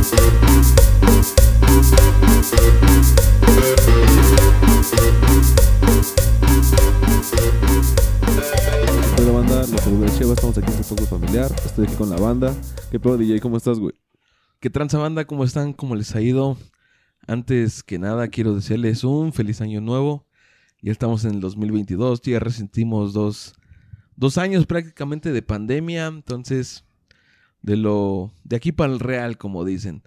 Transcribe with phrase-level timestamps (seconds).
[0.00, 0.08] Hola
[9.32, 12.54] banda, los saludos de Cheva, estamos aquí en poco familiar, estoy aquí con la banda.
[12.90, 13.40] ¿Qué pedo DJ?
[13.40, 13.94] ¿Cómo estás, güey?
[14.58, 15.26] ¿Qué tranza banda?
[15.26, 15.74] ¿Cómo están?
[15.74, 16.56] ¿Cómo les ha ido?
[17.26, 20.26] Antes que nada quiero desearles un feliz año nuevo.
[20.80, 23.52] Ya estamos en el 2022, ya resentimos dos,
[24.16, 26.86] dos años prácticamente de pandemia, entonces
[27.62, 30.02] de lo de aquí para el real, como dicen.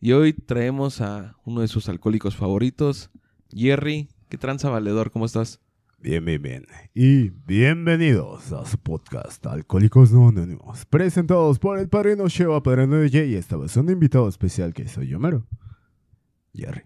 [0.00, 3.10] Y hoy traemos a uno de sus alcohólicos favoritos,
[3.50, 4.08] Jerry.
[4.28, 5.10] ¿Qué tranza valedor?
[5.10, 5.60] ¿Cómo estás?
[5.98, 6.66] Bien, bien, bien.
[6.92, 13.08] Y bienvenidos a su podcast Alcohólicos No Anónimos, presentados por el padrino Sheva, padrino de
[13.08, 15.46] Jay, y esta vez un invitado especial que soy yo mero.
[16.54, 16.82] Jerry.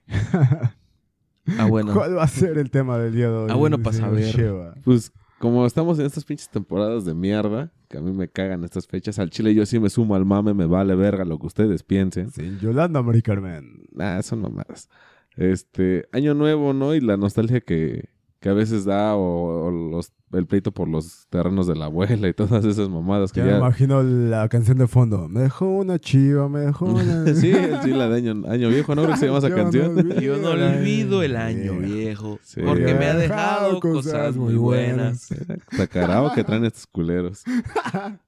[1.59, 1.93] Ah, bueno.
[1.95, 3.49] ¿Cuál va a ser el tema del día de hoy?
[3.51, 4.25] Ah, bueno, pa' señor saber.
[4.25, 4.75] Sheva?
[4.85, 8.87] Pues como estamos en estas pinches temporadas de mierda, que a mí me cagan estas
[8.87, 11.83] fechas, al chile yo sí me sumo al mame, me vale verga lo que ustedes
[11.83, 12.31] piensen.
[12.31, 13.87] Sin Yolanda Mari Carmen.
[13.99, 14.89] Ah, son mamadas.
[15.37, 16.95] Este, año nuevo, ¿no?
[16.95, 18.09] Y la nostalgia que,
[18.41, 22.29] que a veces da, o, o los, el pleito por los terrenos de la abuela
[22.29, 23.53] y todas esas mamadas que Ya ya...
[23.55, 25.29] me imagino la canción de fondo.
[25.29, 27.27] Me dejó una chiva, me dejó una...
[27.35, 29.03] sí, sí, la de año, año viejo, ¿no?
[29.03, 30.21] Creo que se llama esa no canción.
[30.21, 32.61] Yo no olvido el año viejo, Sí.
[32.65, 35.29] porque me ha dejado cosas muy buenas.
[35.77, 37.43] Tacarao que traen estos culeros.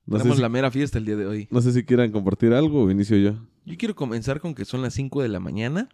[0.07, 1.49] No Tenemos si, la mera fiesta el día de hoy.
[1.53, 3.35] no sé si quieran compartir algo o inicio yo.
[3.65, 5.89] Yo quiero comenzar con que son las 5 de la mañana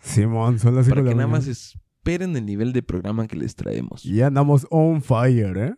[0.00, 1.56] Simón, son las cinco para de que la nada más mañana.
[2.02, 4.04] Esperen el nivel de programa que les traemos.
[4.04, 5.74] Y andamos on fire, ¿eh?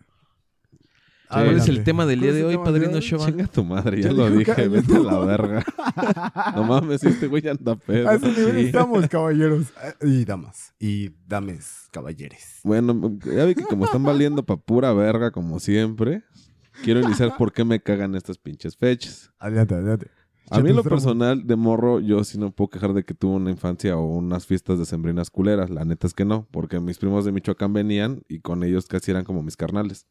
[1.29, 3.01] ¿Cuál es el tema del día ¿Cuál de hoy, padrino día?
[3.01, 3.27] Shoba?
[3.27, 5.65] Chinga tu madre, ya Ya lo dije, que- vete a la verga.
[6.57, 8.09] no mames, este güey anda pedo.
[8.09, 8.67] A ese nivel Sí.
[8.67, 9.67] estamos, caballeros.
[9.83, 10.73] Eh, Y damas.
[10.79, 12.61] Y dames, caballeres.
[12.63, 16.23] Bueno, ya vi que como están valiendo pa' pura verga, como siempre,
[16.85, 19.31] quiero iniciar por qué me cagan estas pinches fechas.
[19.39, 20.07] Adelante, adelante.
[20.51, 23.37] A mí en lo personal, de morro, yo sí no puedo quejar de que tuve
[23.37, 25.71] una infancia o unas fiestas de sembrinas culeras.
[25.71, 29.11] La neta es que no, porque mis primos de Michoacán venían y con ellos casi
[29.11, 30.07] eran como mis carnales.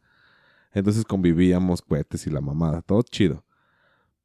[0.74, 3.46] Entonces convivíamos, cohetes y la mamada, todo chido.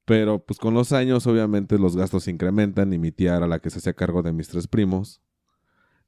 [0.07, 3.59] Pero pues con los años, obviamente, los gastos se incrementan y mi tía era la
[3.59, 5.21] que se hacía cargo de mis tres primos.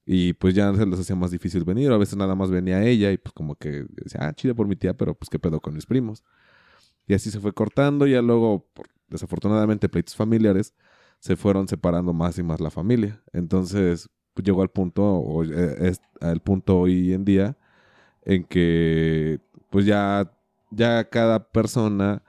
[0.07, 1.93] Y pues ya se les hacía más difícil venir.
[1.93, 4.77] A veces nada más venía ella y pues como que decía, ah, chido por mi
[4.77, 6.25] tía, pero pues qué pedo con mis primos.
[7.07, 8.07] Y así se fue cortando.
[8.07, 10.75] Ya luego, por desafortunadamente, pleitos familiares,
[11.19, 13.21] se fueron separando más y más la familia.
[13.33, 17.57] Entonces, pues, llegó al punto, o eh, es al punto hoy en día,
[18.25, 19.41] en que
[19.71, 20.31] pues ya,
[20.71, 22.23] ya cada persona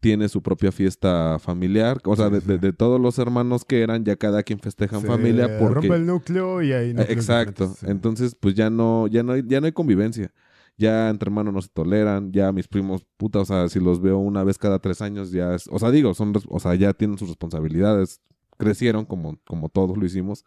[0.00, 1.98] tiene su propia fiesta familiar.
[2.04, 2.46] O sea, Sí, de, sí.
[2.48, 5.74] de- de todos los hermanos que eran, ya cada quien festeja en Se familia porque...
[5.88, 7.02] rompe el núcleo y ahí no.
[7.02, 7.74] Exacto.
[7.82, 10.32] Entonces, pues ya no, ya no hay, ya no hay convivencia.
[10.80, 14.18] Ya entre hermanos no se toleran, ya mis primos, puta, o sea, si los veo
[14.18, 17.18] una vez cada tres años, ya es, o sea, digo, son, o sea, ya tienen
[17.18, 18.20] sus responsabilidades,
[18.56, 20.44] crecieron como, como todos lo hicimos,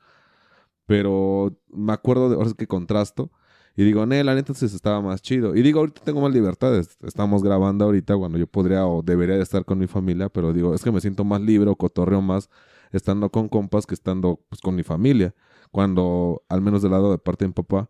[0.88, 3.32] pero me acuerdo de, ahora es que contrasto,
[3.76, 5.56] y digo, ne, la entonces estaba más chido.
[5.56, 9.44] Y digo, ahorita tengo más libertades, estamos grabando ahorita cuando yo podría o debería de
[9.44, 12.50] estar con mi familia, pero digo, es que me siento más libre o cotorreo más
[12.92, 15.34] estando con compas que estando pues, con mi familia
[15.72, 17.90] cuando, al menos del lado de parte de mi papá,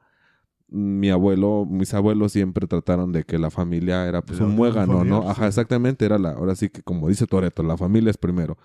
[0.75, 5.29] mi abuelo, mis abuelos siempre trataron de que la familia era pues un muégano, ¿no?
[5.29, 5.47] Ajá, sí.
[5.49, 8.57] exactamente, era la, ahora sí que como dice Toreto, la familia es primero.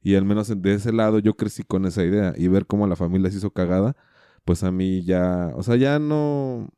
[0.00, 2.94] Y al menos de ese lado yo crecí con esa idea y ver cómo la
[2.94, 3.96] familia se hizo cagada,
[4.44, 6.68] pues a mí ya, o sea, ya no,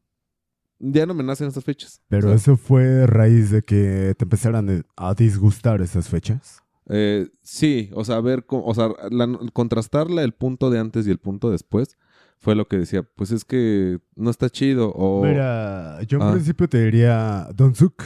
[0.79, 2.01] ya no me nacen estas fechas.
[2.09, 6.63] Pero O sea, eso fue raíz de que te empezaran a disgustar esas fechas.
[6.89, 11.11] Eh, sí, o sea, ver, cómo- o sea, la- contrastarla el punto de antes y
[11.11, 11.99] el punto después
[12.39, 15.25] fue lo que decía, pues es que no está chido o...
[15.25, 16.33] Mira, yo en Ah.
[16.33, 18.03] principio te diría Don Suk.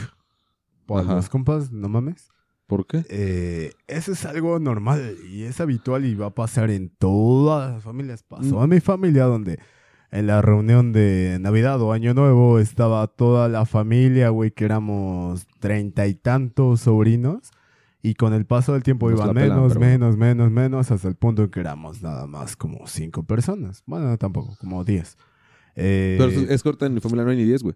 [0.89, 1.15] Ajá.
[1.15, 2.29] los compas, no mames.
[2.67, 3.03] ¿Por qué?
[3.09, 7.83] Eh, eso es algo normal y es habitual y va a pasar en todas las
[7.83, 8.23] familias.
[8.23, 8.61] Pasó Mm.
[8.61, 9.59] a mi familia donde
[10.11, 15.47] en la reunión de Navidad o Año Nuevo estaba toda la familia, güey, que éramos
[15.59, 17.51] treinta y tantos sobrinos.
[18.05, 21.43] Y con el paso del tiempo Nos pelan, menos, menos, menos, menos, hasta el punto
[21.43, 23.81] en que éramos nada más como cinco personas.
[23.85, 25.17] Bueno, no tampoco, como diez.
[25.75, 27.75] Eh, Pero es, corta en mi familia no hay ni 10, güey.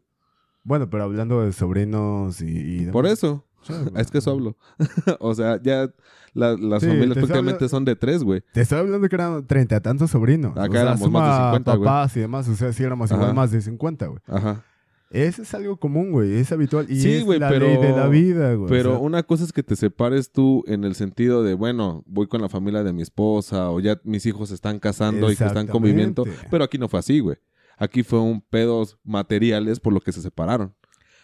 [0.64, 2.46] Bueno, pero hablando de sobrinos y...
[2.46, 2.92] y demás.
[2.94, 3.46] Por eso.
[3.62, 4.58] Sí, Es que eso hablo.
[5.20, 5.90] o sea, ya
[6.34, 8.44] la- las Sí, familias te prácticamente son de tres, güey.
[8.52, 10.52] Te estoy hablando que eran treinta tantos sobrinos.
[10.52, 11.86] Acá o sea, éramos más de 50, güey.
[11.86, 12.48] papás y demás.
[12.50, 14.20] O sea, sí éramos igual más de 50, güey.
[14.28, 14.64] Ajá.
[15.10, 16.34] Eso es algo común, güey.
[16.38, 16.86] Es habitual.
[16.90, 18.70] Y Sí, es güey, la pero- ley de la vida, güey.
[18.70, 22.04] Pero O sea, una cosa es que te separes tú en el sentido de, bueno,
[22.08, 25.36] voy con la familia de mi esposa o ya mis hijos se están casando y
[25.36, 26.26] que están conviviendo.
[26.52, 27.38] Pero aquí no fue así, güey.
[27.78, 30.76] Aquí fue un pedos materiales por lo que se separaron.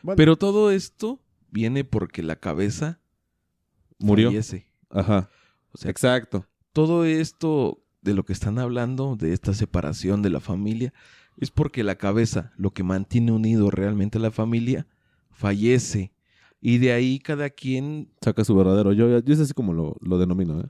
[0.02, 1.20] bueno, Pero todo esto
[1.52, 3.00] viene porque la cabeza
[4.00, 4.30] Murió.
[4.30, 4.68] fallece.
[4.90, 5.30] Ajá.
[5.72, 6.46] O sea, Exacto.
[6.72, 10.94] todo esto de lo que están hablando, de esta separación de la familia,
[11.38, 14.88] es porque la cabeza, lo que mantiene unido realmente a la familia,
[15.32, 16.14] fallece.
[16.62, 19.20] Y de ahí cada quien, Saca su verdadero yo.
[19.20, 20.70] Yo es así como lo, lo denomino, ¿eh?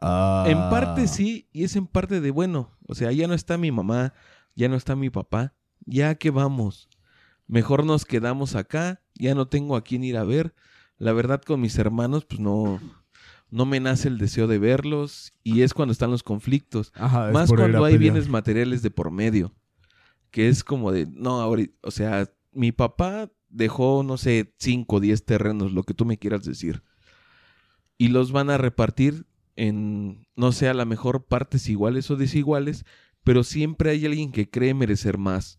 [0.00, 0.44] Ah.
[0.46, 3.72] en parte sí, y es en parte de, bueno, o sea, ya no está mi
[3.72, 4.14] mamá,
[4.54, 5.54] ya no está mi papá,
[5.86, 6.88] ya que vamos.
[7.48, 10.54] Mejor nos quedamos acá, ya no tengo a quién ir a ver.
[10.98, 12.80] La verdad con mis hermanos, pues no,
[13.50, 16.92] no me nace el deseo de verlos y es cuando están los conflictos.
[16.94, 18.12] Ajá, es Más cuando hay pelear.
[18.12, 19.52] bienes materiales de por medio.
[20.30, 25.00] Que es como de, no, ahorita, o sea, mi papá dejó, no sé, 5 o
[25.00, 26.82] 10 terrenos, lo que tú me quieras decir.
[27.96, 29.26] Y los van a repartir
[29.56, 32.84] en, no sé, a lo mejor partes iguales o desiguales,
[33.24, 35.58] pero siempre hay alguien que cree merecer más.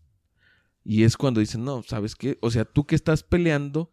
[0.84, 2.38] Y es cuando dicen, no, ¿sabes qué?
[2.40, 3.92] O sea, tú que estás peleando,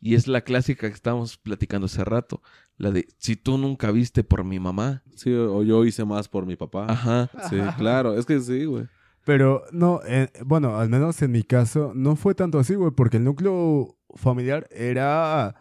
[0.00, 2.40] y es la clásica que estábamos platicando hace rato,
[2.76, 5.02] la de, si tú nunca viste por mi mamá.
[5.16, 6.86] Sí, o yo hice más por mi papá.
[6.88, 7.30] Ajá.
[7.50, 8.16] Sí, claro.
[8.16, 8.86] Es que sí, güey.
[9.28, 13.18] Pero no, eh, bueno, al menos en mi caso, no fue tanto así, güey, porque
[13.18, 15.54] el núcleo familiar era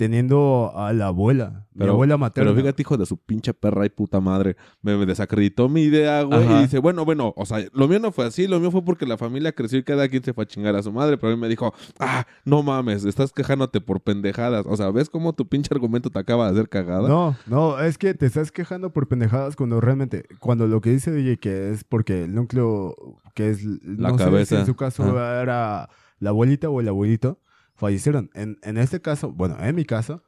[0.00, 2.50] teniendo a la abuela, mi Pero- abuela materna.
[2.52, 4.56] Pero fíjate, hijo de su pinche perra y puta madre.
[4.80, 6.42] Me, me desacreditó mi idea, güey.
[6.42, 6.58] Ajá.
[6.58, 8.46] Y dice, bueno, bueno, o sea, lo mío no fue así.
[8.46, 10.82] Lo mío fue porque la familia creció y cada quien se fue a chingar a
[10.82, 11.18] su madre.
[11.18, 14.64] Pero a mí me dijo, ah, no mames, estás quejándote por pendejadas.
[14.66, 17.06] O sea, ¿ves cómo tu pinche argumento te acaba de hacer cagada?
[17.06, 21.12] No, no, es que te estás quejando por pendejadas cuando realmente, cuando lo que dice
[21.12, 22.96] DJ que es porque el núcleo,
[23.34, 24.60] que es, La no sé si cabeza.
[24.60, 25.04] en su caso
[25.42, 27.38] era la abuelita o el abuelito,
[27.80, 28.30] fallecieron.
[28.34, 30.22] En, en este caso, bueno, en mi caso,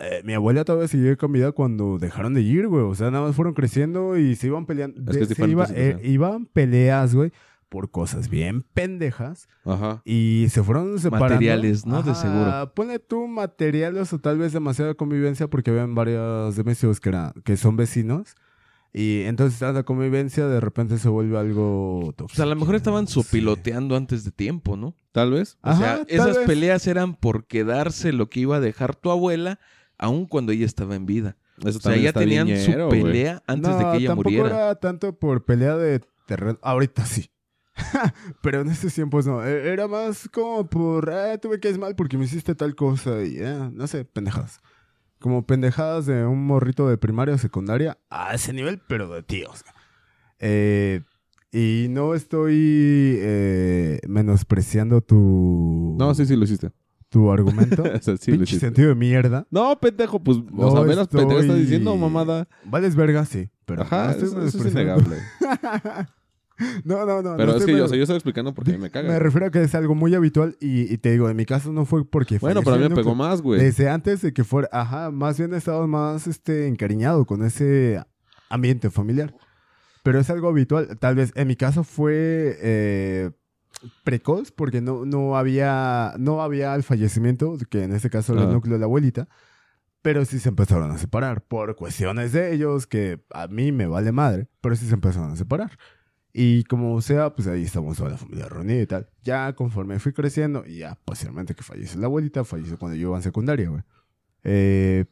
[0.00, 2.84] eh, mi abuela todavía siguió con vida cuando dejaron de ir, güey.
[2.84, 5.10] O sea, nada más fueron creciendo y se iban peleando.
[5.10, 7.32] Es que es se iba- eh, iban peleas, güey,
[7.68, 9.48] por cosas bien pendejas.
[9.64, 10.02] Ajá.
[10.04, 11.34] Y se fueron separando.
[11.34, 12.02] Materiales, ¿no?
[12.02, 12.72] De seguro.
[12.74, 17.56] Pone tú materiales o tal vez demasiada convivencia porque habían varios domésticos que, eran, que
[17.56, 18.34] son vecinos.
[18.94, 22.36] Y entonces la convivencia de repente se vuelve algo tóxico.
[22.36, 23.14] Pues a lo mejor estaban Sí.
[23.14, 24.94] sopiloteando antes de tiempo, ¿no?
[25.12, 25.56] Tal vez.
[25.62, 26.46] O Ajá, sea, esas vez.
[26.46, 29.58] peleas eran por quedarse lo que iba a dejar tu abuela,
[29.96, 31.36] aun cuando ella estaba en vida.
[31.64, 34.48] Eso O sea, ya tenían su pelea antes de que ella tampoco muriera.
[34.48, 36.58] era tanto por pelea de terreno.
[36.62, 37.30] Ahorita sí.
[38.42, 39.42] Pero en esos tiempos no.
[39.44, 43.22] E- Era más como por, ah, tuve que es mal porque me hiciste tal cosa
[43.24, 44.60] y, ah, no sé, pendejadas.
[45.22, 49.64] Como pendejadas de un morrito de primaria o secundaria a ese nivel, pero de tíos.
[50.40, 51.00] Eh,
[51.52, 56.70] y no estoy eh, menospreciando tu, No, sí, sí lo hiciste.
[57.08, 57.82] tu argumento.
[57.94, 58.66] O sea, sí lo hiciste.
[58.66, 59.46] sentido de mierda.
[59.50, 62.48] No, pendejo, pues, No o sea, las pendejas que estás estoy- diciendo, mamada.
[62.64, 63.48] Vales verga, sí.
[63.64, 65.16] Pero Ajá, no estoy eso, eso es innegable.
[66.84, 67.36] no, no, no.
[67.36, 68.90] Pero no es que yo, o sea, yo estoy explicando porque a mí me Me
[68.90, 69.18] caga.
[69.18, 71.84] refiero a que es algo muy habitual y, y te digo, en mi caso no
[71.84, 73.60] fue porque Bueno, pero a mí me pegó más, güey.
[73.60, 78.02] Desde antes de que fuera, ajá, más bien he estado más este, encariñado con ese
[78.48, 79.34] ambiente familiar.
[80.02, 80.98] Pero es algo habitual.
[80.98, 83.30] Tal vez en mi caso fue eh,
[84.04, 88.52] precoz porque no, no, había, no había el fallecimiento, que en este caso era el
[88.52, 89.28] núcleo de la abuelita.
[90.02, 94.10] Pero sí se empezaron a separar por cuestiones de ellos que a mí me vale
[94.10, 95.78] madre, pero sí se empezaron a separar.
[96.34, 99.08] Y como sea, pues ahí estamos toda la familia reunida y tal.
[99.22, 103.16] Ya conforme fui creciendo, y ya posteriormente que falleció la abuelita, falleció cuando yo iba
[103.16, 103.82] en secundaria, güey.
[104.44, 105.04] Eh,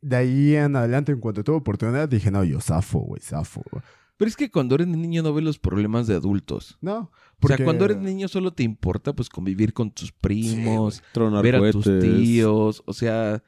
[0.00, 3.62] de ahí en adelante, en cuanto tuve oportunidad, dije, no, yo zafo, güey, zafo.
[3.70, 3.82] güey".
[4.16, 6.76] Pero es que cuando eres niño no ves los problemas de adultos.
[6.80, 7.10] No,
[7.42, 11.56] O sea, cuando eres niño solo te importa pues convivir con tus primos, Tronar ver
[11.56, 12.82] a tus tíos.
[12.84, 13.42] O sea,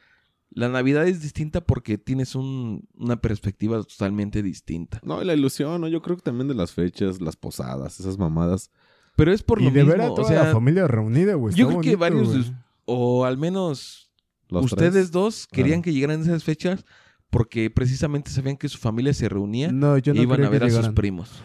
[0.55, 5.01] la Navidad es distinta porque tienes un- una perspectiva totalmente distinta.
[5.03, 5.89] No, y la ilusión, ¿no?
[5.89, 8.71] Yo creo que también de las fechas, las posadas, esas mamadas.
[9.17, 9.93] Pero es por y lo de mismo.
[9.93, 11.55] ver a toda o sea, la familia reunida, güey.
[11.55, 12.53] yo creo que varios us-
[12.85, 14.11] o al menos
[14.49, 15.11] Los ustedes tres.
[15.11, 15.83] dos querían Ah.
[15.83, 16.85] que llegaran esas fechas
[17.31, 20.71] porque precisamente sabían que su familia se reunía No, yo e iban a ver a
[20.71, 21.43] sus primos.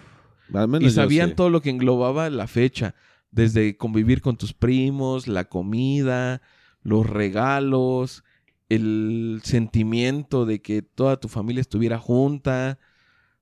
[0.53, 1.35] Al menos Y yo sabían sí.
[1.35, 2.95] todo lo que englobaba la fecha,
[3.31, 6.41] desde convivir con tus primos, la comida,
[6.83, 8.23] los regalos,
[8.69, 12.79] el sentimiento de que toda tu familia estuviera junta.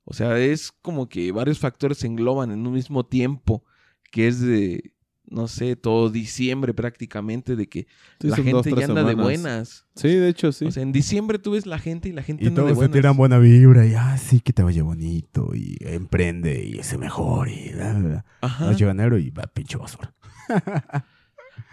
[0.04, 3.64] O sea, es como que varios factores se engloban en un mismo tiempo,
[4.12, 4.92] que es de,
[5.28, 7.88] no sé, todo diciembre prácticamente, de que
[8.22, 9.24] Sí, la dos, gente tres ya anda de semanas.
[9.42, 9.86] buenas.
[9.96, 10.66] Sí, de hecho, sí.
[10.66, 12.76] O sea, en diciembre tú ves la gente y la gente Y anda de todos
[12.78, 12.94] se buenas.
[12.94, 17.50] tiran buena vibra y, ah, sí, que te vaya bonito y emprende y ese mejor
[17.50, 18.26] y bla, bla, bla.
[18.42, 18.66] Ajá.
[18.68, 20.14] No llega enero y va pinche basura.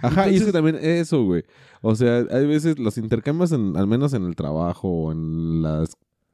[0.02, 1.44] Ajá, y es que también eso, güey.
[1.80, 5.84] O sea, hay veces los intercambios, en, al menos en el trabajo o en la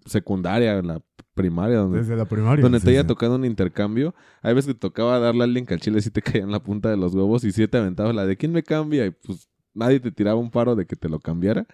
[0.04, 1.02] secundaria, en la
[1.34, 2.62] primaria, donde, Desde la primaria.
[2.62, 3.06] donde te sí, haya sí.
[3.06, 6.22] tocado un intercambio, hay veces que te tocaba darle al link al chile si te
[6.22, 8.62] caía en la punta de los huevos y si te aventaba la de quién me
[8.62, 11.66] cambia y pues nadie te tiraba un paro de que te lo cambiara.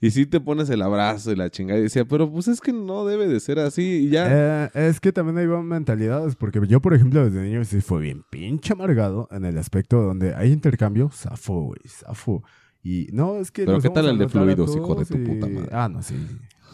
[0.00, 1.80] Y sí te pones el abrazo y la chingada.
[1.80, 3.82] Y decía, pero pues es que no debe de ser así.
[3.82, 4.66] Y ya.
[4.66, 8.22] Eh, es que también hay mentalidades, porque yo, por ejemplo, desde niño sí fue bien
[8.30, 12.44] pinche amargado en el aspecto donde hay intercambio, zafo, güey, zafo.
[12.82, 13.64] Y no, es que.
[13.64, 15.68] Pero ¿qué tal el de fluidos, hijo de tu puta madre?
[15.72, 16.14] Ah, no, sí.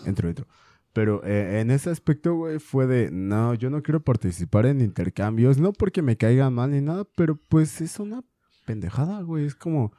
[0.04, 0.46] Entro, entro.
[0.92, 5.58] Pero eh, en ese aspecto, güey, fue de, no, yo no quiero participar en intercambios,
[5.58, 8.22] no porque me caiga mal ni nada, pero pues es una
[8.64, 9.44] pendejada, güey.
[9.44, 9.92] Es como,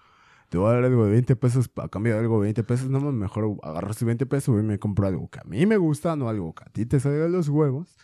[0.55, 2.89] te voy a dar algo de 20 pesos a cambio de algo de 20 pesos,
[2.89, 6.15] no, mejor agarrar sus 20 pesos y me compro algo que a mí me gusta,
[6.15, 7.97] no algo que a ti te salga de los huevos.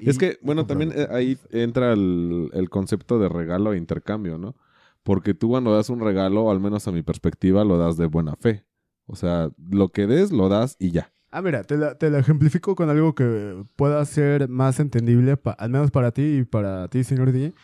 [0.00, 4.36] Es que, bueno, también lo eh, ahí entra el, el concepto de regalo e intercambio,
[4.36, 4.54] ¿no?
[5.02, 8.36] Porque tú cuando das un regalo, al menos a mi perspectiva, lo das de buena
[8.36, 8.66] fe.
[9.06, 11.10] O sea, lo que des, lo das y ya.
[11.30, 15.70] Ah, mira, te la, te ejemplifico con algo que pueda ser más entendible, pa- al
[15.70, 17.54] menos para ti y para ti, señor DJ.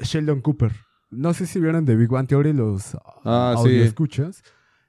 [0.00, 0.70] Sheldon Cooper.
[1.10, 3.86] No sé si vieron The Big One Theory, los Ah, audio sí.
[3.88, 4.42] escuchas.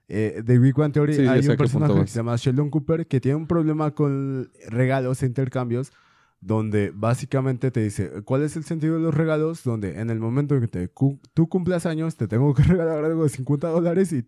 [0.07, 3.19] Eh, The Big One Theory Sí, hay un personaje que se llama Sheldon Cooper que
[3.19, 5.91] tiene un problema con regalos e intercambios
[6.41, 9.63] donde básicamente te dice, ¿cuál es el sentido de los regalos?
[9.63, 13.03] Donde en el momento en que te cu- tú cumplas años, te tengo que regalar
[13.03, 14.27] algo de 50 dólares y,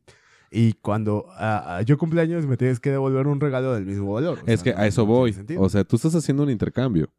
[0.50, 4.40] y cuando ah, yo cumpleaños me tienes que devolver un regalo del mismo valor.
[4.40, 5.36] O Es sea, que no- a eso voy.
[5.60, 7.10] O sea, tú estás haciendo un intercambio.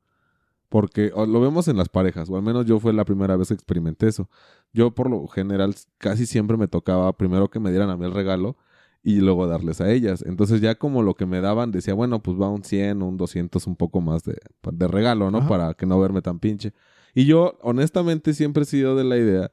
[0.71, 3.55] Porque lo vemos en las parejas, o al menos yo fue la primera vez que
[3.55, 4.29] experimenté eso.
[4.73, 8.13] Yo por lo general casi siempre me tocaba primero que me dieran a mí el
[8.13, 8.57] regalo
[9.03, 10.23] y luego darles a ellas.
[10.27, 13.67] Entonces ya como lo que me daban decía, bueno, pues va un 100, un 200,
[13.67, 14.39] un poco más de,
[14.73, 15.39] de regalo, ¿no?
[15.39, 15.49] Ajá.
[15.49, 16.73] Para que no verme tan pinche.
[17.15, 19.51] Y yo honestamente siempre he sido de la idea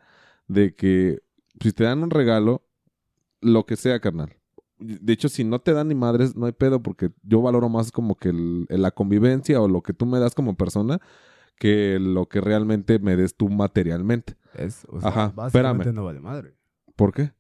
[0.48, 1.20] de que
[1.62, 2.64] si te dan un regalo,
[3.42, 4.36] lo que sea, carnal.
[4.80, 7.92] De hecho, si no te dan ni madres, no hay pedo, porque yo valoro más
[7.92, 11.00] como que el- la convivencia o lo que tú me das como persona
[11.58, 14.36] que lo que realmente me des tú materialmente.
[14.54, 15.96] Es, o sea, Ajá, básicamente espérame.
[15.96, 16.56] no vale madre.
[16.96, 17.32] ¿Por qué?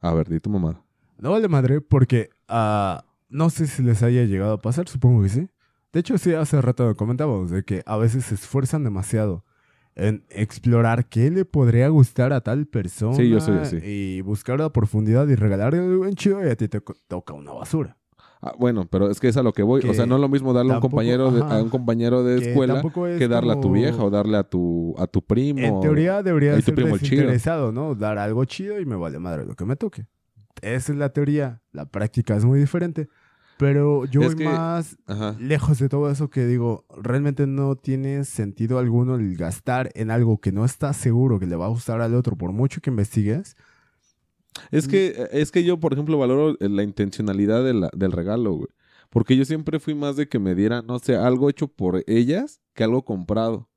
[0.00, 0.82] A ver, di tu mamada.
[1.18, 5.28] No vale madre porque ah, no sé si les haya llegado a pasar, supongo que
[5.28, 5.48] sí.
[5.92, 9.44] De hecho, sí, hace rato comentábamos de que a veces se esfuerzan demasiado
[9.94, 13.14] en explorar qué le podría gustar a tal persona.
[13.14, 13.76] Sí, yo soy así.
[13.82, 17.52] Y buscar la profundidad y regalarle algo bien chido y a ti te toca una
[17.52, 17.98] basura.
[18.44, 19.78] Ah, bueno, pero es que es a lo que voy.
[19.80, 21.58] o Que sea, no es lo mismo darle a un tampoco- compañero de, ajá.
[21.58, 24.10] a un compañero de Que escuela tampoco es que darle a tu como- vieja o
[24.10, 25.60] darle a tu a tu primo.
[25.60, 27.16] En teoría debería ser primo el chido.
[27.22, 27.94] desinteresado, ¿no?
[27.94, 30.06] Dar algo chido y me vale madre lo que me toque.
[30.60, 31.62] Esa es la teoría.
[31.72, 33.08] La práctica es muy diferente.
[33.58, 35.36] Pero yo Es voy que- más Ajá.
[35.38, 40.40] lejos de todo eso que digo, realmente no tiene sentido alguno el gastar en algo
[40.40, 43.56] que no estás seguro que le va a gustar al otro por mucho que investigues.
[44.70, 48.52] Es que, es que yo, por ejemplo, valoro eh, la intencionalidad de la- del regalo,
[48.52, 48.68] güey.
[49.10, 52.60] Porque yo siempre fui más de que me dieran, no sé, algo hecho por ellas
[52.74, 53.68] que algo comprado.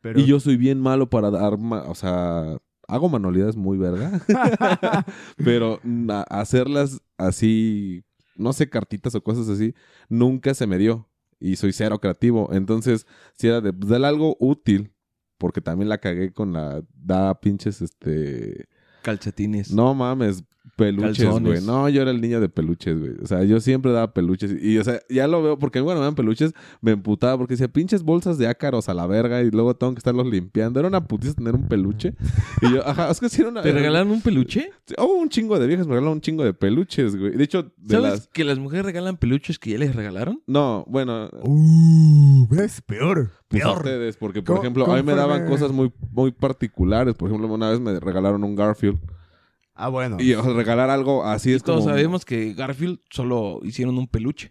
[0.00, 4.20] Pero Y yo soy bien malo para dar, o sea, hago manualidades muy verga.
[5.36, 8.04] pero mm, hacerlas así,
[8.36, 9.74] no sé, cartitas o cosas así,
[10.08, 11.08] nunca se me dio.
[11.40, 12.48] Y soy cero creativo.
[12.52, 14.92] Entonces, si era de, pues, algo útil,
[15.38, 18.66] porque también la cagué con la, da pinches, este...
[19.08, 19.72] Calcetines.
[19.72, 20.44] No mames,
[20.76, 21.60] peluches, güey.
[21.62, 23.12] No, yo era el niño de peluches, güey.
[23.22, 24.54] O sea, yo siempre daba peluches.
[24.62, 27.68] Y, o sea, ya lo veo, porque bueno, me dan peluches, me emputaba porque decía
[27.68, 30.78] pinches bolsas de ácaros a la verga y luego tengo que estarlos limpiando.
[30.78, 32.14] Era una putiza tener un peluche.
[32.62, 33.62] Y yo, ajá, es que sí era una.
[33.62, 34.70] ¿Te regalaron un peluche?
[34.98, 37.32] Oh, un chingo de viejas me regalaron un chingo de peluches, güey.
[37.36, 38.26] De hecho, de ¿Sabes las.
[38.28, 40.42] que las mujeres regalan peluches que ya les regalaron?
[40.46, 42.80] No, bueno, Uh, ¿ves?
[42.82, 43.30] Peor.
[43.48, 43.76] pues a Peor.
[43.78, 47.14] ustedes, porque por Co- ejemplo, a mí me daban cosas muy, muy particulares.
[47.14, 48.98] Por ejemplo, una vez me regalaron un Garfield.
[49.74, 50.16] Ah, bueno.
[50.20, 51.90] Y o sea, regalar algo así Y es todos como.
[51.90, 54.50] sabemos que Garfield solo hicieron un peluche.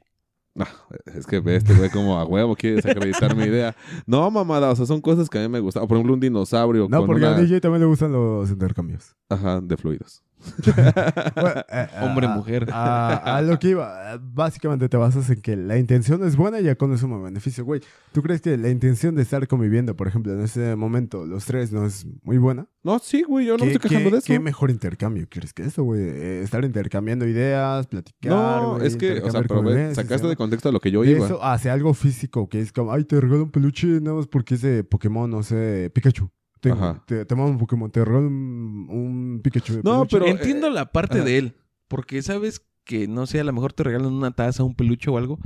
[0.55, 0.65] No,
[1.05, 3.75] es que este güey como a huevo quiere desacreditar mi idea.
[4.07, 5.85] No, mamada, o sea, son cosas que a mí me gustan.
[5.87, 7.35] Por ejemplo, un dinosaurio no, con porque una...
[7.35, 9.15] a DJ también le gustan los intercambios.
[9.29, 10.23] Ajá, de fluidos.
[11.35, 12.67] Bueno, eh, Hombre, a- mujer.
[12.71, 16.63] A, a lo que iba, básicamente te basas en que la intención es buena y
[16.63, 17.81] ya con eso me beneficio, güey.
[18.11, 21.71] ¿Tú crees que la intención de estar conviviendo, por ejemplo, en ese momento, los tres,
[21.71, 22.67] no es muy buena?
[22.83, 24.27] No, sí, güey, yo no me ¿Qué, estoy quejando de eso.
[24.27, 26.01] qué mejor intercambio quieres que eso, güey?
[26.01, 28.31] Eh, estar intercambiando ideas, platicar.
[28.31, 31.25] No, güey, es que, o sea, pero sacaste de contexto a lo que yo iba.
[31.25, 34.55] eso hacia algo físico, que es como, ay, te regalo un peluche nada más porque
[34.55, 36.29] es de Pokémon, no sé, Pikachu.
[36.59, 36.71] Te,
[37.05, 39.73] te, te mando un Pokémon, te regalo un, un Pikachu.
[39.73, 40.17] de No, peluche.
[40.17, 41.25] pero- Entiendo la parte ajá.
[41.25, 41.55] de él.
[41.87, 45.17] Porque sabes que, no sé, a lo mejor te regalan una taza, un peluche o
[45.17, 45.39] algo.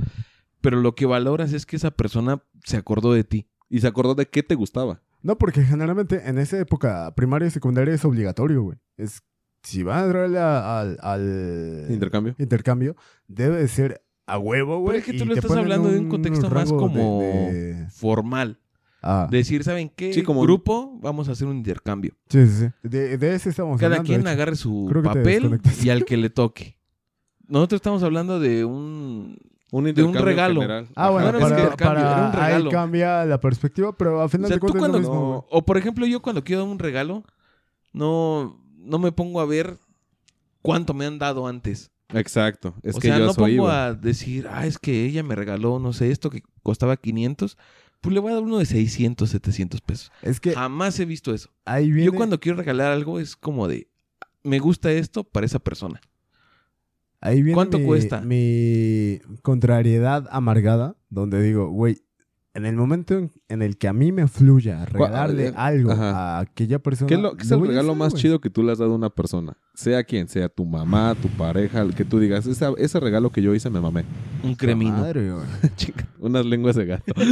[0.60, 3.48] Pero lo que valoras es que esa persona se acordó de ti.
[3.68, 5.02] Y se acordó de qué te gustaba.
[5.22, 8.78] No, porque generalmente en esa época primaria y secundaria es obligatorio, güey.
[8.96, 9.22] Es,
[9.62, 12.34] si van a entrarle al, al Intercambio.
[12.38, 12.96] intercambio,
[13.28, 14.96] debe de ser a huevo, güey.
[14.96, 18.58] Pero es que tú lo estás hablando de un contexto más de- como de- formal.
[19.02, 20.12] Ah, Decir, ¿saben qué?
[20.12, 22.12] Sí, como- Grupo, vamos a hacer un intercambio.
[22.28, 22.88] sí, sí, sí.
[22.88, 24.06] De, de ese estamos Cada hablando.
[24.06, 24.34] quien de hecho.
[24.34, 26.76] agarre su papel y al que le toque.
[27.48, 29.36] nosotros estamos hablando de un...
[29.72, 30.60] Un De un regalo.
[30.60, 30.86] general.
[30.94, 31.10] Ah, Ajá.
[31.10, 32.64] bueno, es para, para- un regalo.
[32.66, 34.98] ahí cambia la perspectiva, pero a O final sea, de cuentas es lo cuando...
[35.10, 35.46] mismo.
[35.50, 37.24] O por ejemplo, yo cuando quiero un regalo,
[37.94, 39.78] no, no me pongo a ver
[40.60, 41.90] cuánto me han dado antes.
[42.12, 42.74] Exacto.
[42.82, 45.34] Es o que sea, yo no soy pongo a decir, ah, es que ella me
[45.34, 47.56] regaló, no sé, esto que costaba 500,
[48.02, 50.12] pues le voy a dar uno de 600, 700 pesos.
[50.20, 51.48] Es que Jamás he visto eso.
[51.64, 52.04] ahí viene...
[52.06, 53.88] Yo cuando quiero regalar algo es como de,
[54.42, 56.00] me gusta esto para esa persona.
[57.20, 58.20] Ahí viene ¿Cuánto mi- cuesta?
[58.20, 62.02] Mi contrariedad amargada, donde digo, güey,
[62.54, 66.36] en el momento en, en el que a mí me fluya regalarle eh, algo ajá.
[66.36, 67.08] a aquella persona.
[67.08, 68.92] ¿Qué es, lo, qué es el regalo hacer, más chido que tú le has dado
[68.92, 69.56] a una persona?
[69.74, 73.40] Sea quien sea, tu mamá, tu pareja, el que tú digas, "Esa- ese regalo que
[73.40, 74.04] yo hice me mamé.
[74.42, 74.98] Un cremino.
[74.98, 75.32] Madre,
[76.18, 77.14] unas lenguas de gato.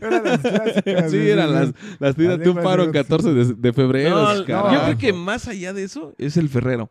[0.00, 3.16] Eran las clásicas, sí, eran las, las tiras de un paro el gato.
[3.18, 4.10] 14 de, de febrero.
[4.16, 4.44] No, yo
[4.84, 6.90] creo que más allá de eso es el ferrero.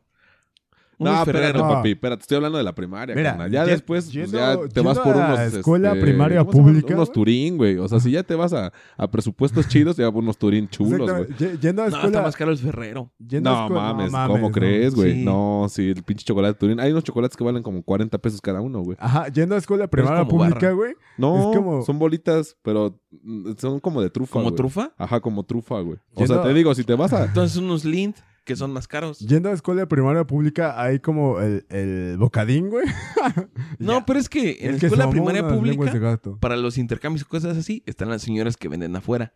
[1.04, 1.66] Un No, espérate, ferrero.
[1.66, 1.74] No.
[1.74, 3.52] papi, espérate, estoy hablando de la primaria, Mira, carnal.
[3.52, 6.94] Ya después pues, ya te vas por a la unos escuela este, primaria ¿cómo pública,
[6.94, 7.14] unos güey.
[7.14, 7.78] turín, güey.
[7.78, 11.58] O sea, si ya te vas a, a presupuestos chidos, ya unos turín chulos, güey.
[11.60, 12.06] Yendo a No, escuela.
[12.08, 13.12] está más caro el ferrero.
[13.20, 14.52] yendo a No escuela- mames, no ¿cómo no.
[14.52, 15.14] crees, güey?
[15.14, 15.24] Sí.
[15.26, 16.80] No, sí, el pinche chocolate turín.
[16.80, 18.98] Hay unos chocolates que valen como 40 pesos cada uno, güey.
[19.00, 20.72] Ajá, yendo a escuela es primaria pública, barra.
[20.72, 20.94] güey.
[21.18, 24.56] No, Es como- son bolitas, pero mm, son como de trufa, ¿Como güey.
[24.56, 24.92] trufa?
[24.98, 25.98] Ajá, como trufa, güey.
[26.16, 27.26] O sea, te digo, si te vas a...
[27.26, 29.20] Entonces unos Lind que son más caros.
[29.20, 32.86] Yendo a escuela primaria pública hay como el, el bocadín, güey.
[33.80, 37.84] No, pero es que en la escuela primaria pública, para los intercambios y cosas así,
[37.86, 39.34] están las señoras que venden afuera.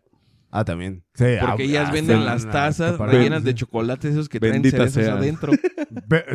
[0.50, 1.04] Ah, también.
[1.14, 3.56] Sí, Porque ah, ellas ah, venden sí, las ah, tazas rellenas de sí.
[3.56, 5.18] chocolates esos que traen Bendita cerezas sean.
[5.18, 5.52] adentro.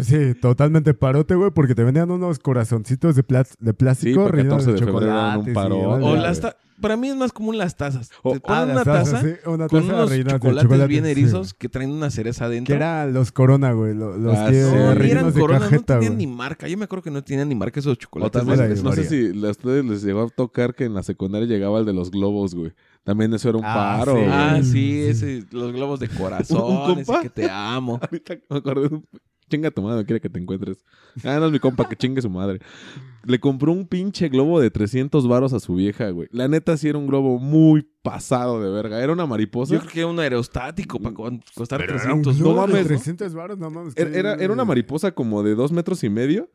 [0.01, 4.71] Sí, totalmente parote, güey, porque te vendían unos corazoncitos de, Sí, plástico para rellenos 14
[4.71, 5.53] de chocolate.
[5.55, 6.41] O las
[6.81, 8.09] Para mí es más común las tazas.
[8.23, 11.11] O- Te ponen una taza sí, una con unos chocolates chocolate, bien sí.
[11.11, 12.71] erizos que traen una cereza adentro.
[12.73, 13.93] Que eran los corona, güey.
[13.95, 14.71] lo- Los, Ah, que sí.
[14.75, 16.25] No, eran de corona, no cajeta, tenían güey.
[16.27, 16.67] ni marca.
[16.67, 18.31] Yo me acuerdo que no tenían ni marca esos O chocolates.
[18.45, 21.79] también, no sé si a ustedes les llegó a tocar que en la secundaria llegaba
[21.79, 22.73] el de los globos, güey.
[23.03, 24.19] También eso era un Ah, paro, sí.
[24.19, 24.31] güey.
[24.31, 26.61] Ah, sí, ese, los globos de corazón,
[26.93, 27.99] ¿Un ese que te amo.
[28.11, 29.05] Ahorita me acordé de un...
[29.53, 30.83] Chinga tu madre, no quiere que te encuentres.
[31.23, 32.59] Ah, no es mi compa, que chingue su madre.
[33.23, 36.27] Le compró un pinche globo de 300 varos a su vieja, güey.
[36.31, 38.99] La neta sí era un globo muy pasado de verga.
[38.99, 39.75] Era una mariposa.
[39.75, 42.81] Yo creo que era un aerostático para costar Pero era un 300 globo no mames,
[42.81, 42.87] ¿no?
[42.87, 43.93] 300 varos, no mames.
[43.95, 46.49] Era, era, era una mariposa como de dos metros y medio.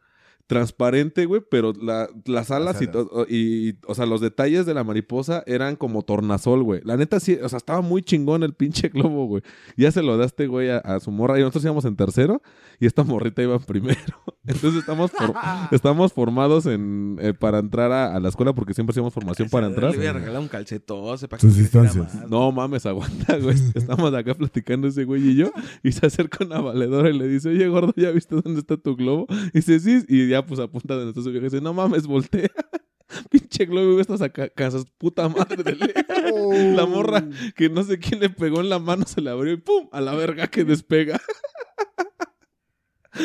[0.48, 3.06] Transparente, güey, pero la- las alas y, alas.
[3.28, 6.80] y, o sea, los detalles de la mariposa eran como tornasol, güey.
[6.84, 9.42] La neta sí, o sea, estaba muy chingón el pinche globo, güey.
[9.76, 11.38] Ya se lo daste, güey, a, a su morra.
[11.38, 12.42] Y nosotros íbamos en tercero
[12.80, 14.00] y esta morrita iba en primero.
[14.46, 15.34] Entonces estamos, for-
[15.70, 19.66] estamos formados en, eh, para entrar a, a la escuela porque siempre hacíamos formación para
[19.66, 19.90] entrar.
[19.90, 22.14] Le voy a regalar un calcetón para Sus distancias.
[22.14, 22.28] más.
[22.30, 23.56] No mames, aguanta, güey.
[23.74, 25.52] Estamos acá platicando ese güey y yo.
[25.82, 28.96] Y se acerca una valedora y le dice, oye, gordo, ¿ya viste dónde está tu
[28.96, 29.26] globo?
[29.52, 30.02] Y dice, sí.
[30.08, 32.48] Y ya, pues apunta está su vieja y dice, no mames, voltea.
[33.30, 36.76] Pinche globo, estas acá, casas, puta madre de lejos.
[36.76, 37.24] La morra
[37.56, 39.88] que no sé quién le pegó en la mano, se la abrió y ¡pum!
[39.92, 41.20] A la verga que despega.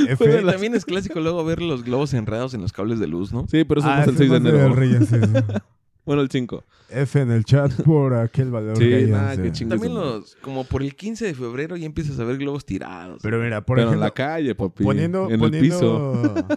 [0.07, 3.31] De Pero también es clásico luego ver los globos enredados en los cables de luz,
[3.31, 3.45] ¿no?
[3.47, 5.63] Sí, pero eso Ah, es más el ese 6 de enero.
[6.05, 6.63] Bueno, el 5.
[6.89, 8.77] F en el chat por aquel valor.
[8.77, 9.35] Sí, Reyes, nada.
[9.69, 13.19] También los, como por el 15 de febrero ya empiezas a ver globos tirados.
[13.23, 14.83] Pero mira, por Pero en ejemplo, la calle, papi.
[14.83, 16.33] poniendo, en poniendo, el piso.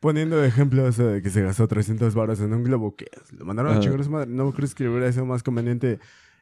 [0.00, 3.44] poniendo de ejemplo eso de que se gastó 300 baros en un globo, que lo
[3.44, 4.30] mandaron a chingar a su madre.
[4.30, 6.00] ¿No crees que hubiera sido más conveniente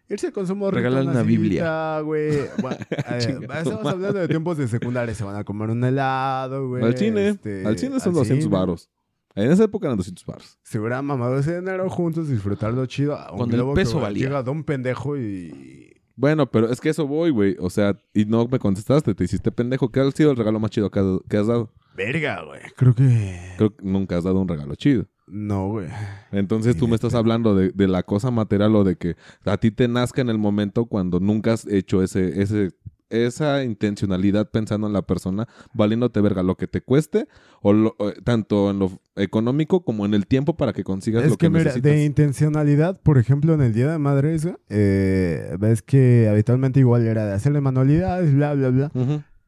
[0.09, 2.39] irse con su morrito Regalarle una cita, güey?
[2.61, 2.77] Bueno,
[3.19, 5.15] estamos hablando de tiempos de secundaria.
[5.15, 6.85] Se van a comer un helado, güey.
[6.85, 7.29] al cine.
[7.29, 8.57] este, al cine son al 200 cine.
[8.57, 8.91] varos.
[9.35, 10.59] En esa época eran 200 varos.
[10.63, 13.19] Se hubieran mamado ese dinero juntos, disfrutarlo chido.
[13.37, 14.27] Cuando el peso que valía.
[14.27, 15.95] Llega de un pendejo y...
[16.17, 17.57] Bueno, pero es que eso voy, güey.
[17.61, 19.91] O sea, y no me contestaste, te hiciste pendejo.
[19.91, 21.73] ¿Qué ha sido el regalo más chido que has, que has dado?
[21.97, 22.61] Verga, güey.
[22.77, 23.55] Creo que...
[23.57, 25.07] Creo que nunca has dado un regalo chido.
[25.27, 25.87] No, güey.
[26.33, 29.71] Entonces tú me estás hablando de, de la cosa material o de que a ti
[29.71, 32.73] te nazca en el momento cuando nunca has hecho ese, ese,
[33.11, 37.27] esa intencionalidad pensando en la persona, valiéndote verga lo que te cueste,
[37.61, 41.37] o lo- tanto en lo económico como en el tiempo para que consigas Es lo
[41.37, 41.93] que, que, mira, necesitas.
[41.93, 47.27] de intencionalidad, por ejemplo, en el Día de Madres, eh, ves que habitualmente igual era
[47.27, 48.91] de hacerle manualidades, bla, bla, bla.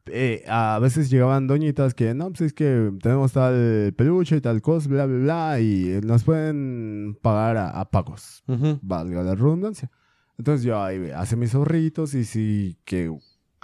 [0.07, 4.61] Eh, a veces llegaban doñitas que, no, pues es que tenemos tal peluche y tal
[4.61, 8.43] cosa, bla, bla, bla, y nos pueden pagar a, a pagos,
[8.81, 9.89] valga la redundancia.
[10.37, 13.15] Entonces yo ahí hacía mis ahorritos y sí que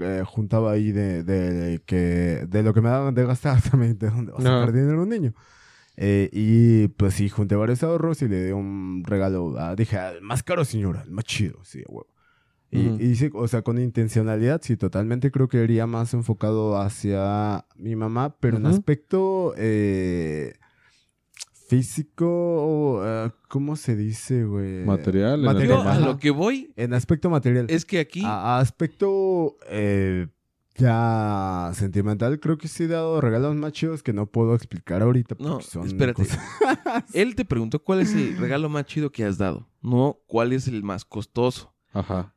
[0.01, 4.09] eh, juntaba ahí de, de, que, de lo que me daban de gastar también, de
[4.09, 4.71] dónde va a sacar Ajá.
[4.71, 5.33] dinero un niño.
[5.97, 9.59] Eh, y pues sí, junté varios ahorros y le di un regalo.
[9.59, 12.07] a- dije, al más caro, señora, el más chido, sí, a huevo.
[12.71, 13.03] Y, Ujú.
[13.03, 17.95] y sí, o sea, con intencionalidad, sí, totalmente creo que iría más enfocado hacia mi
[17.95, 18.75] mamá, pero en Ujú.
[18.75, 20.53] aspecto eh,
[21.69, 24.83] físico, eh, ¿cómo se dice, güey?
[24.85, 27.67] Material, Material, Yo a lo que voy En aspecto material.
[27.69, 28.21] es que aquí...
[28.25, 30.27] A, aspecto eh,
[30.75, 35.35] ya sentimental, creo que sí he dado regalos más chidos que no puedo explicar ahorita.
[35.39, 36.23] No, porque son espérate.
[36.23, 36.39] cosas-
[37.13, 40.67] Él te preguntó cuál es el regalo más chido que has dado, no cuál es
[40.67, 41.73] el más costoso.
[41.93, 42.33] Ajá.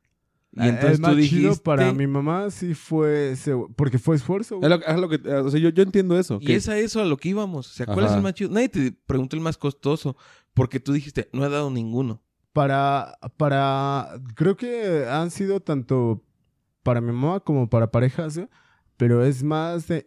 [0.55, 1.65] Y entonces el más tú chido dijiste...
[1.65, 4.59] para mi mamá sí fue, se- porque fue esfuerzo.
[4.59, 4.71] güey.
[4.71, 6.39] Es lo, es lo que, o sea, yo, yo entiendo eso.
[6.43, 7.71] Y que- es a eso a lo que íbamos.
[7.71, 8.51] O sea, ¿cuál es el más chido?
[8.51, 10.17] Nadie te preguntó el más costoso
[10.55, 12.23] porque tú dijiste, no he dado ninguno.
[12.53, 16.23] Para, para, creo que han sido tanto
[16.83, 18.49] para mi mamá como para parejas, ¿eh?
[18.99, 20.05] pero es más de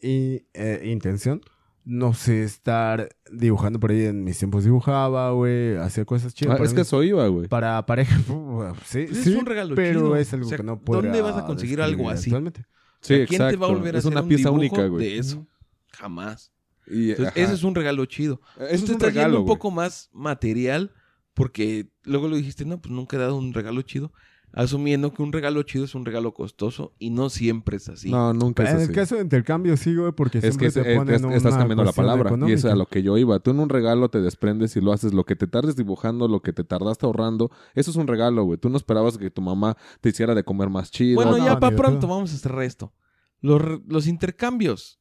[0.54, 1.42] eh, intención.
[1.88, 6.56] No sé, estar dibujando por ahí en mis tiempos dibujaba, güey, hacía cosas chidas.
[6.56, 6.76] Ah, para es mí.
[6.78, 7.48] que eso iba, güey.
[7.48, 8.18] Para pareja,
[8.86, 10.16] sí, es sí, un regalo pero chido.
[10.16, 11.02] es algo O sea, que no puedo.
[11.04, 12.32] ¿dónde vas a conseguir algo así?
[12.32, 12.66] Actualmente.
[13.02, 15.06] Sí, ¿A ¿Quién te va a volver a Es hacer una un pieza única, güey.
[15.06, 15.48] de eso?
[15.92, 16.52] Jamás.
[16.88, 18.42] Y, Entonces, ese es un regalo chido.
[18.58, 20.92] Eso es un regalo, un poco más material
[21.36, 24.12] porque luego lo dijiste, no, pues nunca he dado un regalo chido.
[24.58, 28.10] Asumiendo que un regalo chido es un regalo costoso y no siempre es así.
[28.10, 28.86] No, nunca es En así.
[28.86, 31.58] el caso de intercambio, sí, güey, porque Es siempre te es- ponen es- estás una
[31.60, 32.32] cambiando la palabra.
[32.48, 33.38] Y eso es a lo que yo iba.
[33.40, 36.42] Tú en un regalo te desprendes y lo haces lo que te tardes dibujando, lo
[36.42, 37.52] que te tardaste ahorrando.
[37.74, 38.58] Eso es un regalo, güey.
[38.58, 41.16] Tú no esperabas que tu mamá te hiciera de comer más chido.
[41.16, 42.94] Bueno, no, ya para pronto vamos a cerrar esto.
[43.42, 45.00] Los, los intercambios,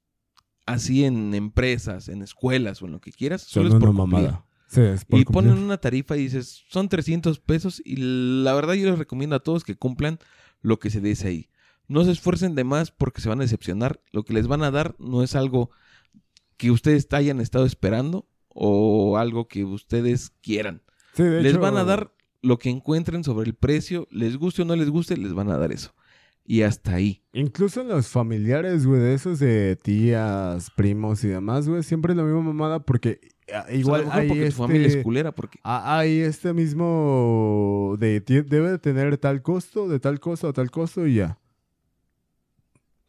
[0.66, 4.22] así en empresas, en escuelas o en lo que quieras, Son solo es por cumplir.
[4.22, 4.44] mamada.
[4.66, 5.50] Sí, es por Y cumplir.
[5.50, 7.96] ponen una tarifa y dices, son 300 pesos y
[8.42, 10.18] la verdad yo les recomiendo a todos que cumplan
[10.62, 11.48] lo que se dice ahí.
[11.86, 14.00] No se esfuercen de más porque se van a decepcionar.
[14.12, 15.70] Lo que les van a dar no es algo
[16.56, 20.82] que ustedes hayan estado esperando o algo que ustedes quieran.
[21.14, 24.62] Sí, de les hecho, van a dar lo que encuentren sobre el precio, les guste
[24.62, 25.94] o no les guste, les van a dar eso.
[26.46, 27.22] Y hasta ahí.
[27.32, 32.16] Incluso en los familiares, güey, de esos de tías, primos y demás, güey, siempre es
[32.16, 33.20] la misma mamada porque
[33.72, 34.56] igual a lo mejor hay porque este...
[34.56, 40.00] tu familia es culera, porque Hay este mismo de debe de tener tal costo, de
[40.00, 41.38] tal costo a tal costo y ya.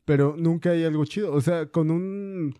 [0.06, 1.34] Pero nunca hay algo chido.
[1.34, 2.56] O sea, con un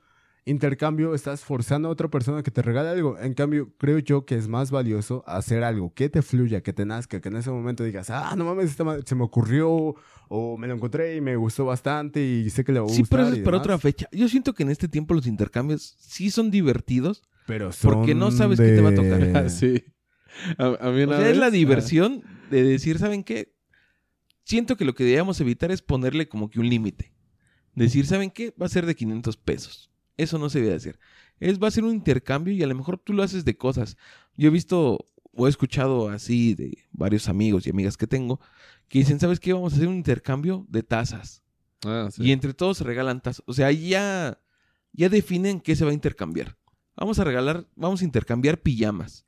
[0.46, 3.18] intercambio estás forzando a otra persona que te regale algo.
[3.20, 6.86] En cambio, creo yo que es más valioso hacer algo que te fluya, que te
[6.86, 9.96] nazca, que en ese momento digas, ah, no mames, esta se me ocurrió
[10.28, 13.04] o me lo encontré y me gustó bastante y sé que le va a sí,
[13.10, 14.08] pero gustar eso es para otra fecha.
[14.12, 18.60] Yo siento que en este tiempo los intercambios sí son divertidos, Pero porque no sabes
[18.60, 19.22] qué te va a tocar.
[19.36, 19.84] Ah, sí.
[20.58, 23.56] A, a mí O sea, es la diversión de decir, ¿saben qué?
[24.44, 27.14] Siento que lo que debíamos evitar es ponerle como que un límite.
[27.74, 28.54] Decir, ¿saben qué?
[28.62, 29.92] Va a ser de 500 pesos.
[30.18, 31.00] Eso no se debe hacer.
[31.40, 33.98] Es, va a ser un intercambio y a lo mejor tú lo haces de cosas.
[34.38, 38.40] Yo he visto o he escuchado así de varios amigos y amigas que tengo
[38.88, 39.54] que dicen, ¿sabes qué?
[39.54, 41.44] Vamos a hacer un intercambio de tazas.
[41.84, 42.24] Ah, sí.
[42.24, 43.44] Y entre todos se regalan tazas.
[43.48, 44.40] O sea, ya,
[44.94, 46.58] ya definen qué se va a intercambiar.
[46.96, 49.26] Vamos a regalar, vamos a intercambiar pijamas.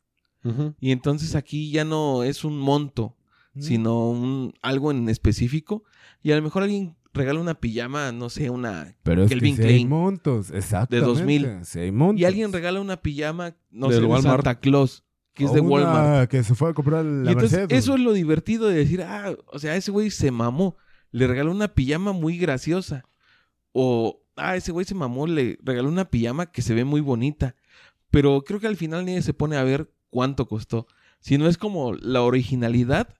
[0.80, 3.17] Y entonces aquí ya no es un monto,
[3.60, 5.84] sino un, algo en específico.
[6.23, 8.95] Y a lo mejor alguien regala una pijama, no sé, una...
[9.03, 9.89] Pero es Kelvin que sí hay Klein.
[9.89, 11.06] montos, exactamente.
[11.06, 11.65] 2000.
[11.65, 12.21] Sí hay montos.
[12.21, 14.45] Y alguien regala una pijama, no Del sé, de Walmart.
[14.45, 15.03] Santa Claus,
[15.34, 16.30] que es de una Walmart.
[16.32, 17.84] que se fue a comprar la y entonces Mercedes.
[17.84, 20.77] eso es lo divertido de decir, ah, o sea, ese güey se mamó.
[21.12, 23.03] Le regaló una pijama muy graciosa.
[23.73, 27.56] O, ah, ese güey se mamó, le regaló una pijama que se ve muy bonita.
[28.10, 30.88] Pero creo que al final nadie se pone a ver cuánto costó.
[31.19, 33.15] Si no es como la originalidad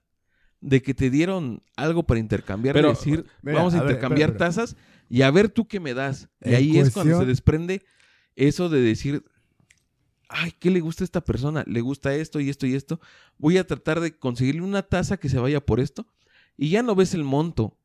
[0.60, 3.90] de que te dieron algo para intercambiar, Pero, de decir, mira, vamos a, a ver,
[3.90, 4.76] intercambiar tazas
[5.08, 6.28] y a ver tú qué me das.
[6.44, 7.84] Y ahí es cuando se desprende
[8.34, 9.24] eso de decir,
[10.28, 11.64] ay, ¿qué le gusta a esta persona?
[11.66, 13.00] Le gusta esto y esto y esto.
[13.36, 16.06] Voy a tratar de conseguirle una taza que se vaya por esto.
[16.56, 17.78] Y ya no ves el monto,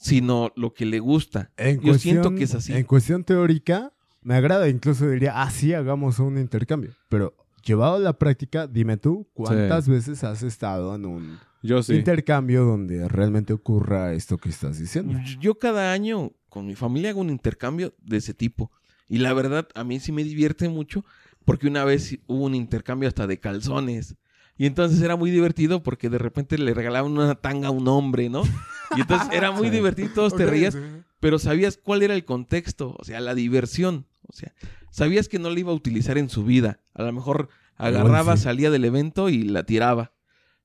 [0.00, 1.50] sino lo que le gusta.
[1.58, 2.72] En Yo siento cuestión- que es así.
[2.72, 4.68] En cuestión teórica, me agrada.
[4.68, 6.92] Incluso diría, ah, sí, hagamos un intercambio.
[7.10, 7.34] Pero
[7.64, 11.94] llevado a la práctica, dime tú, ¿cuántas veces has estado en un Yo sí.
[11.94, 15.18] intercambio donde realmente ocurra esto que estás diciendo?
[15.38, 18.72] Yo cada año con mi familia hago un intercambio de ese tipo.
[19.06, 21.04] Y la verdad, a mí sí me divierte mucho
[21.44, 24.16] porque una vez hubo un intercambio hasta de calzones.
[24.56, 28.28] Y entonces era muy divertido porque de repente le regalaban una tanga a un hombre,
[28.30, 28.42] ¿no?
[28.96, 29.74] Y entonces era muy Sí.
[29.76, 30.80] divertido, todos te reías, sí.
[31.20, 34.06] pero sabías cuál era el contexto, o sea, la diversión.
[34.26, 34.52] O sea,
[34.90, 36.80] sabías que no la iba a utilizar en su vida.
[36.94, 38.44] A lo mejor agarraba, sí.
[38.44, 40.12] salía del evento y la tiraba.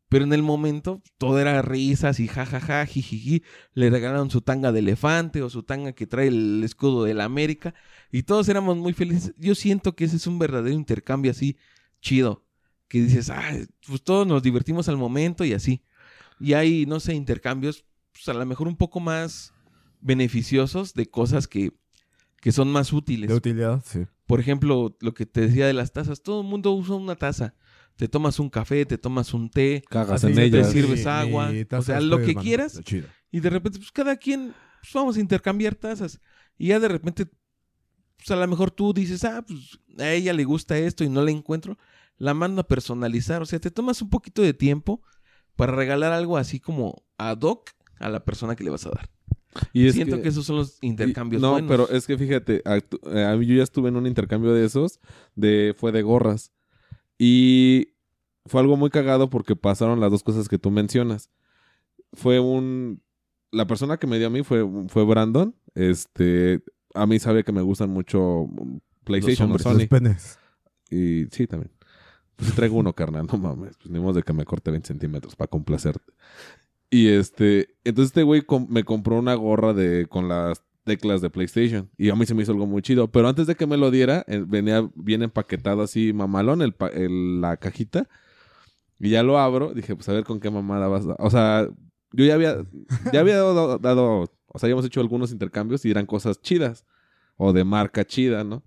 [0.07, 3.41] Pero en el momento todo era risas y jajaja, jijiji.
[3.73, 7.23] Le regalaron su tanga de elefante o su tanga que trae el escudo de la
[7.25, 7.73] América.
[8.11, 9.33] Y todos éramos muy felices.
[9.37, 11.57] Yo siento que ese es un verdadero intercambio así
[12.01, 12.45] chido.
[12.87, 13.51] Que dices, ah,
[13.87, 15.81] pues todos nos divertimos al momento y así.
[16.39, 17.83] Y hay, no sé, intercambios,
[18.15, 19.53] pues a lo mejor un poco más
[19.99, 21.73] beneficiosos de cosas que,
[22.41, 23.29] que son más útiles.
[23.29, 24.07] De utilidad, sí.
[24.25, 27.53] Por ejemplo, lo que te decía de las tazas, todo el mundo usa una taza.
[27.97, 30.71] Te tomas un café, te tomas un té, Cagas en te ellas.
[30.71, 32.81] sirves agua, o sea, lo que quieras.
[33.31, 36.19] y de repente, pues cada quien, pues vamos a intercambiar tazas.
[36.57, 37.27] Y ya de repente,
[38.17, 41.21] pues a lo mejor tú dices, ah, pues a ella le gusta esto y no
[41.21, 41.77] la encuentro,
[42.17, 43.41] la mando a personalizar.
[43.41, 45.01] O sea, te tomas un poquito de tiempo
[45.55, 49.09] para regalar algo así como ad hoc a la persona que le vas a dar.
[49.71, 51.69] Y Siento que, esos son los intercambios y- No, buenos.
[51.69, 54.99] pero es que fíjate, actu- eh, yo ya estuve en un intercambio de esos,
[55.35, 56.51] de fue de gorras.
[57.17, 57.89] Y
[58.45, 61.29] fue algo muy cagado porque pasaron las dos cosas que tú mencionas.
[62.13, 63.01] Fue un
[63.51, 66.61] la persona que me dio a mí fue fue Brandon, este
[66.93, 70.39] a mí sabe que me gustan mucho mm, PlayStation o hombres, Sony Los penes.
[70.89, 71.71] y sí también.
[72.35, 73.77] Pues traigo uno, carnal, no mames.
[73.77, 76.11] Pues ni modo de que me corte 20 centímetros para complacerte.
[76.95, 81.29] Y este, entonces este güey com- me compró una gorra de con las teclas de
[81.29, 81.89] PlayStation.
[81.97, 83.11] Y a mí se me hizo algo muy chido.
[83.11, 86.87] Pero antes de que me lo diera, eh, venía bien empaquetado así, mamalón, el, pa-
[86.87, 88.07] el- la cajita.
[88.99, 89.73] Y ya lo abro.
[89.73, 91.15] Dije, pues a ver con qué mamada vas a...
[91.19, 91.67] O sea,
[92.13, 92.63] yo ya había,
[93.11, 96.85] ya había dado, dado- O sea, habíamos hecho algunos intercambios y eran cosas chidas.
[97.35, 98.63] O de marca chida, ¿no?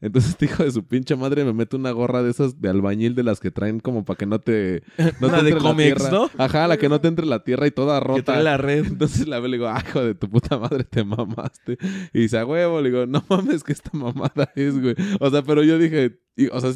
[0.00, 3.14] Entonces este hijo de su pinche madre me mete una gorra de esas de albañil
[3.14, 4.82] de las que traen como para que no te...
[5.20, 6.10] No Una te de entre la cómics.
[6.10, 6.30] ¿no?
[6.38, 8.22] Ajá, la que no te entre la tierra y toda que rota.
[8.22, 8.86] trae la red.
[8.86, 11.76] Entonces la veo y le digo, ah, hijo de tu puta madre, te mamaste.
[12.14, 14.94] Y dice, a huevo, le digo, no mames, que esta mamada es, güey.
[15.20, 16.72] O sea, pero yo dije, y- o sea,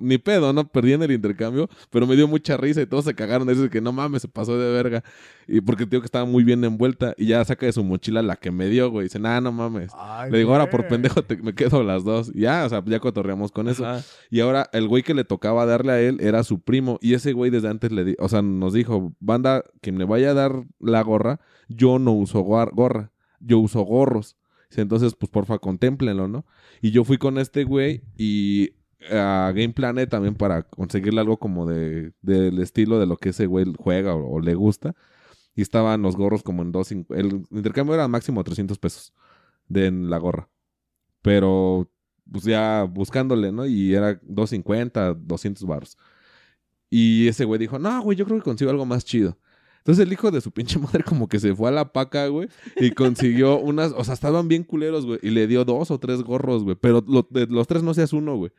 [0.00, 0.66] ni pedo, ¿no?
[0.66, 3.68] Perdí en el intercambio, pero me dio mucha risa y todos se cagaron de eso,
[3.70, 5.04] que no mames, se pasó de verga.
[5.46, 8.36] Y porque digo que estaba muy bien envuelta y ya saca de su mochila la
[8.36, 9.04] que me dio, güey.
[9.04, 9.90] Dice, nah, no mames.
[9.96, 12.30] Ay, Le digo, ahora por pendejo te- me quedo las dos.
[12.34, 13.84] Y ya, o sea, ya cotorreamos con eso.
[13.86, 14.04] Ajá.
[14.30, 16.98] Y ahora el güey que le tocaba darle a él era su primo.
[17.02, 20.30] Y ese güey desde antes le di, o sea, nos dijo, banda, quien me vaya
[20.30, 23.10] a dar la gorra, yo no uso gorra,
[23.40, 24.36] yo uso gorros.
[24.70, 26.46] Dice, Entonces, pues porfa, contémplenlo, ¿no?
[26.80, 28.70] Y yo fui con este güey y
[29.10, 33.46] a Game Planet también para conseguirle algo como de del estilo de lo que ese
[33.46, 34.94] güey juega o, le gusta.
[35.54, 36.92] Y estaban los gorros como en dos...
[36.92, 39.12] El intercambio era máximo 300 pesos
[39.68, 40.48] de en la gorra.
[41.22, 41.90] Pero
[42.30, 43.66] pues ya buscándole, ¿no?
[43.66, 45.98] Y era 250, 200 baros.
[46.88, 49.38] Y ese güey dijo, no, güey, yo creo que consigo algo más chido.
[49.78, 52.48] Entonces el hijo de su pinche madre como que se fue a la paca, güey,
[52.76, 56.22] y consiguió unas, o sea, estaban bien culeros, güey, y le dio dos o tres
[56.22, 58.52] gorros, güey, pero de los tres no seas uno, güey.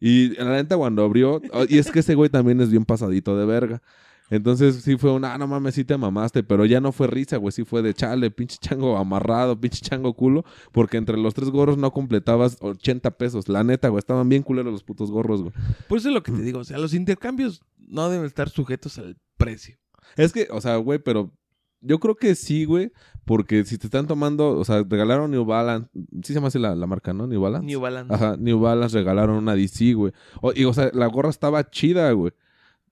[0.00, 2.84] Y en la neta cuando abrió, oh, y es que ese güey también es bien
[2.84, 3.82] pasadito de verga.
[4.30, 7.36] Entonces sí fue un, ah, no mames, sí te mamaste, pero ya no fue risa,
[7.36, 11.50] güey, sí fue de chale, pinche chango amarrado, pinche chango culo, porque entre los tres
[11.50, 13.48] gorros no completabas 80 pesos.
[13.48, 15.52] La neta, güey, estaban bien culeros los putos gorros, güey.
[15.88, 16.60] Por eso es lo que te digo.
[16.60, 19.76] O sea, los intercambios no deben estar sujetos al precio.
[20.16, 21.32] Es que, o sea, güey, pero
[21.80, 22.92] yo creo que sí, güey,
[23.24, 26.74] porque si te están tomando, o sea, regalaron New Balance, sí se llama así la,
[26.74, 27.26] la marca, ¿no?
[27.26, 27.66] New Balance.
[27.66, 28.14] New Balance.
[28.14, 30.12] Ajá, New Balance regalaron una DC, güey.
[30.40, 32.32] O, y, o sea, la gorra estaba chida, güey.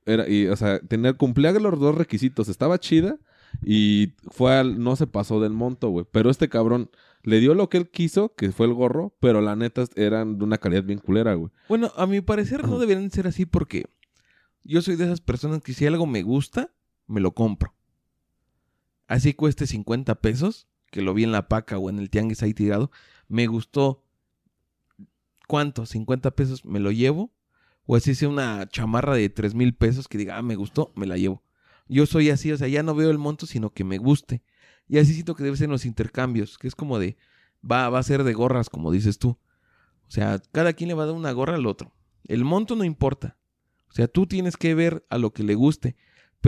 [0.06, 2.48] Era, y, o sea, tener, cumplía los dos requisitos.
[2.48, 3.18] Estaba chida
[3.62, 6.06] y fue al, no se pasó del monto, güey.
[6.10, 6.90] Pero este cabrón
[7.22, 10.44] le dio lo que él quiso, que fue el gorro, pero la neta eran de
[10.44, 11.50] una calidad bien culera, güey.
[11.68, 13.86] Bueno, a mi parecer no deberían ser así porque
[14.64, 16.72] yo soy de esas personas que si algo me gusta,
[17.06, 17.74] me lo compro.
[19.08, 22.54] Así cueste 50 pesos, que lo vi en la paca o en el tianguis ahí
[22.54, 22.90] tirado,
[23.26, 24.04] me gustó.
[25.48, 25.86] ¿Cuánto?
[25.86, 27.32] 50 pesos, me lo llevo.
[27.86, 31.06] O así sea una chamarra de 3 mil pesos que diga, ah, me gustó, me
[31.06, 31.42] la llevo.
[31.88, 34.42] Yo soy así, o sea, ya no veo el monto, sino que me guste.
[34.86, 37.16] Y así siento que debe ser en los intercambios, que es como de,
[37.68, 39.30] va, va a ser de gorras, como dices tú.
[40.06, 41.94] O sea, cada quien le va a dar una gorra al otro.
[42.24, 43.38] El monto no importa.
[43.88, 45.96] O sea, tú tienes que ver a lo que le guste.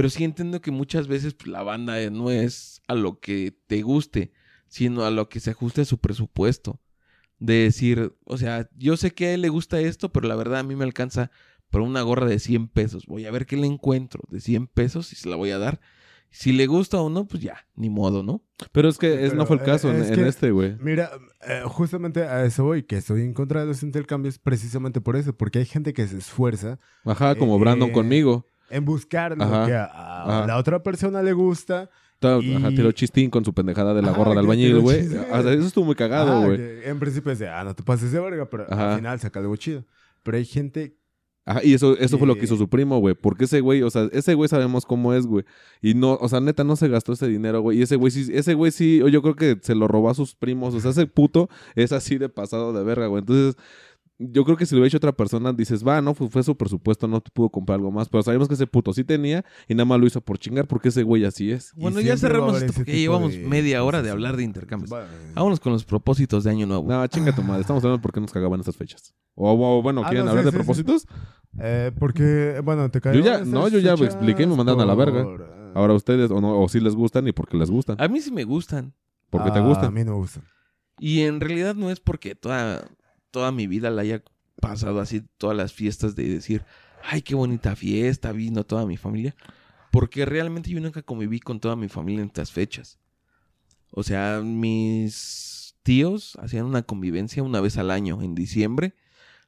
[0.00, 3.54] Pero sí entiendo que muchas veces pues, la banda eh, no es a lo que
[3.66, 4.32] te guste,
[4.66, 6.80] sino a lo que se ajuste a su presupuesto.
[7.38, 10.60] De decir, o sea, yo sé que a él le gusta esto, pero la verdad
[10.60, 11.30] a mí me alcanza
[11.68, 13.04] para una gorra de 100 pesos.
[13.04, 15.82] Voy a ver qué le encuentro de 100 pesos y se la voy a dar.
[16.30, 18.42] Si le gusta o no, pues ya, ni modo, ¿no?
[18.72, 20.50] Pero es que es, Pero, no fue el eh, caso en, es en que- este,
[20.50, 20.76] güey.
[20.80, 21.10] Mira,
[21.46, 25.36] eh, justamente a eso voy, que estoy en contra de los intercambios precisamente por eso,
[25.36, 28.46] porque hay gente que se esfuerza Ajá, como eh, Brandon conmigo.
[28.70, 31.90] En buscar lo Ajá, que a, a la otra persona le gusta.
[32.18, 35.00] Ta- Y- Ajá, tiró chistín con su pendejada de la Ajá, gorra de albañil, güey.
[35.00, 36.60] eso estuvo muy cagado, Ajá, güey.
[36.84, 39.56] en principio es de, ah, no te pases de verga, pero al final saca algo
[39.56, 39.84] chido.
[40.22, 40.96] Pero hay gente
[41.46, 43.14] Ajá, y eso, eso fue lo que que- hizo su primo, güey.
[43.14, 45.46] Porque ese güey, o sea, ese güey sabemos cómo es, güey.
[45.80, 47.78] Y no, o sea, neta, no se gastó ese dinero, güey.
[47.78, 50.34] Y ese güey sí, ese güey sí, yo creo que se lo robó a sus
[50.36, 50.74] primos.
[50.74, 53.20] O sea, ese puto es así de pasado de verga, güey.
[53.20, 53.56] Entonces,
[54.22, 56.54] yo creo que si lo hubiera hecho otra persona, dices, va, no, fue, fue su
[56.54, 58.08] presupuesto, no te pudo comprar algo más.
[58.10, 60.90] Pero sabemos que ese puto sí tenía y nada más lo hizo por chingar porque
[60.90, 61.72] ese güey así es.
[61.74, 64.90] Bueno, Y ya cerramos esto porque llevamos de media hora de hablar de intercambios.
[64.90, 66.86] Bueno, Vámonos con los propósitos de Año Nuevo.
[66.86, 67.62] No, chinga tu madre.
[67.62, 69.14] Estamos hablando de por qué nos cagaban esas fechas.
[69.34, 70.82] O, o, bueno, Ah, ¿quieren no, hablar sí, de sí, sí.
[70.84, 71.06] propósitos?
[71.58, 74.94] eh, porque, bueno, te Yo ya- no, yo ya expliqué y me mandaron a la
[74.94, 75.22] verga.
[75.22, 77.96] eh, Ahora ustedes, o no, o sí les gustan y por qué les gustan.
[78.00, 78.92] A mí sí me gustan.
[79.30, 79.94] Porque te ah, A gustan.
[79.94, 80.42] mí no me gustan.
[80.98, 82.86] Y en realidad no es porque toda,
[83.30, 84.22] toda mi vida la haya
[84.60, 86.64] pasado así, todas las fiestas de decir,
[87.02, 89.34] ay, qué bonita fiesta, vino toda mi familia.
[89.90, 92.98] Porque realmente yo nunca conviví con toda mi familia en estas fechas.
[93.90, 98.94] O sea, mis tíos hacían una convivencia una vez al año, en diciembre.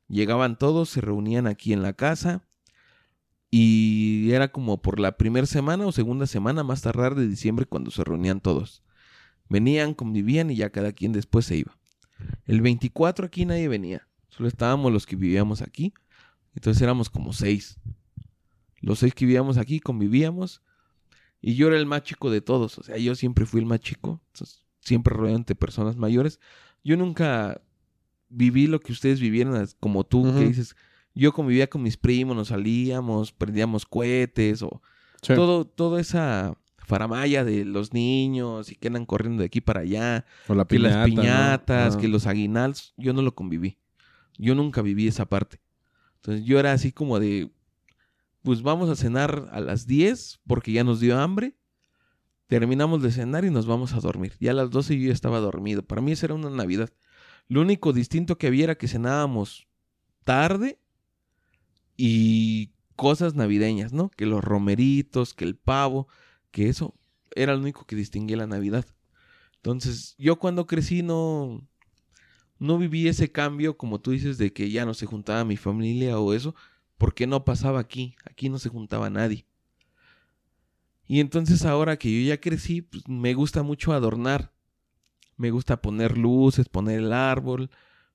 [0.08, 2.42] Llegaban todos, se reunían aquí en la casa.
[3.50, 7.90] Y era como por la primera semana o segunda semana más tardar de diciembre cuando
[7.90, 8.82] se reunían todos.
[9.48, 11.76] Venían, convivían y ya cada quien después se iba.
[12.46, 14.06] El 24 aquí nadie venía.
[14.28, 15.92] Solo estábamos los que vivíamos aquí.
[16.54, 17.78] Entonces éramos como seis.
[18.80, 20.62] Los seis que vivíamos aquí convivíamos.
[21.40, 22.78] Y yo era el más chico de todos.
[22.78, 24.20] O sea, yo siempre fui el más chico.
[24.32, 26.40] Entonces, siempre rodeado entre personas mayores.
[26.84, 27.60] Yo nunca
[28.28, 30.74] viví lo que ustedes vivieron como tú, que dices,
[31.14, 34.80] yo convivía con mis primos, nos salíamos, prendíamos cohetes o
[35.22, 35.34] Sí.
[35.34, 36.56] todo, toda esa
[36.92, 40.78] faramaya de los niños y que andan corriendo de aquí para allá, O la que
[40.78, 41.98] las piñatas, Ah.
[41.98, 43.78] que los aguinaldos, yo no lo conviví.
[44.36, 45.58] Yo nunca viví esa parte.
[46.16, 47.50] Entonces yo era así como de,
[48.42, 51.54] pues vamos a cenar a las 10 porque ya nos dio hambre.
[52.46, 54.34] Terminamos de cenar y nos vamos a dormir.
[54.38, 55.82] Ya a las 12 yo ya estaba dormido.
[55.82, 56.90] Para mí esa era una Navidad.
[57.48, 59.66] Lo único distinto que había era que cenábamos
[60.24, 60.78] tarde
[61.96, 64.10] y cosas navideñas, ¿no?
[64.10, 66.06] Que los romeritos, que el pavo,
[66.52, 66.94] que eso
[67.34, 68.86] era lo único que distinguía la Navidad.
[69.56, 71.66] Entonces, yo cuando crecí no
[72.60, 76.20] no viví ese cambio como tú dices de que ya no se juntaba mi familia
[76.20, 76.54] o eso,
[76.96, 79.46] porque no pasaba aquí, aquí no se juntaba nadie.
[81.08, 84.52] Y entonces ahora que yo ya crecí, pues, me gusta mucho adornar.
[85.36, 87.70] Me gusta poner luces, poner el árbol,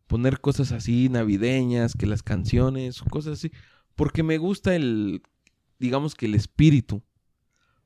[0.07, 3.51] poner cosas así navideñas, que las canciones, cosas así,
[3.95, 5.21] porque me gusta el,
[5.79, 7.03] digamos que el espíritu.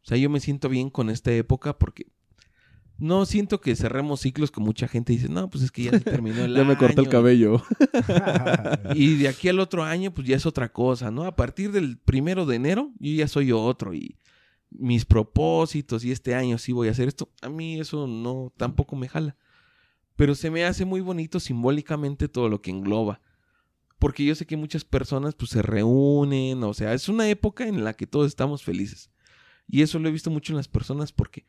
[0.03, 2.07] O sea, yo me siento bien con esta época porque
[2.97, 6.01] no siento que cerremos ciclos que mucha gente dice, no, pues es que ya se
[6.01, 7.09] terminó el Ya me corté el año".
[7.09, 7.63] cabello.
[8.95, 11.25] Y de aquí al otro año, pues ya es otra cosa, ¿no?
[11.25, 14.17] A partir del primero de enero, yo ya soy otro y
[14.69, 17.29] mis propósitos y este año sí voy a hacer esto.
[17.41, 19.35] A mí eso no, tampoco me jala.
[20.15, 23.21] Pero se me hace muy bonito simbólicamente todo lo que engloba.
[23.97, 27.83] Porque yo sé que muchas personas pues se reúnen, o sea, es una época en
[27.83, 29.09] la que todos estamos felices.
[29.71, 31.45] Y eso lo he visto mucho en las personas porque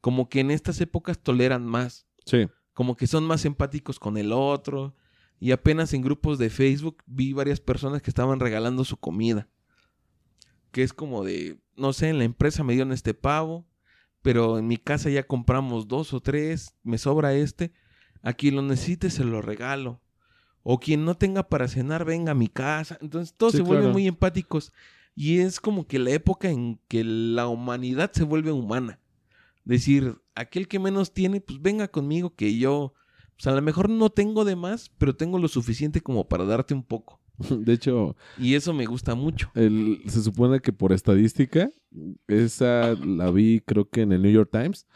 [0.00, 2.48] como que en estas épocas toleran más Sí.
[2.72, 4.94] como que son más empáticos con el otro.
[5.38, 9.48] Y apenas en grupos de Facebook vi varias personas que estaban regalando su comida.
[10.70, 13.66] Que es como de, no sé, en la empresa me dieron este pavo,
[14.22, 17.72] pero en mi casa ya compramos dos o tres, me sobra este.
[18.22, 20.00] A quien lo necesite se lo regalo.
[20.62, 22.98] O quien no tenga para cenar, venga a mi casa.
[23.00, 23.92] Entonces todos Sí, se vuelven claro.
[23.94, 24.72] muy empáticos.
[25.22, 29.00] Y es como que la época en que la humanidad se vuelve humana.
[29.66, 32.94] Decir, aquel que menos tiene, pues venga conmigo que yo,
[33.36, 36.72] pues a lo mejor no tengo de más, pero tengo lo suficiente como para darte
[36.72, 37.20] un poco.
[37.50, 39.50] De hecho, Y eso me gusta mucho.
[39.54, 41.70] el- se supone que por estadística,
[42.26, 44.86] esa la vi creo que en el New York Times,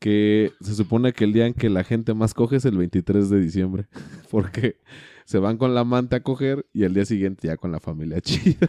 [0.00, 3.30] que se supone que el día en que la gente más coge es el 23
[3.30, 3.86] de diciembre,
[4.30, 4.80] porque
[5.24, 8.20] se van con la manta a coger y el día siguiente ya con la familia
[8.22, 8.68] chida.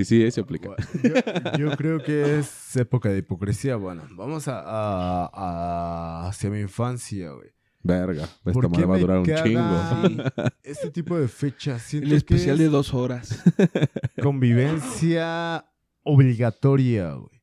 [0.00, 0.70] Y sí, se aplica.
[1.02, 3.76] Yo, yo creo que es época de hipocresía.
[3.76, 7.48] Bueno, vamos a, a- a- hacia mi infancia, güey.
[7.82, 10.50] Verga, esta ¿Por qué madre va a durar un chingo.
[10.62, 11.94] Este tipo de fechas.
[11.94, 13.42] El especial que de dos horas.
[14.22, 15.64] convivencia
[16.02, 17.42] obligatoria, güey.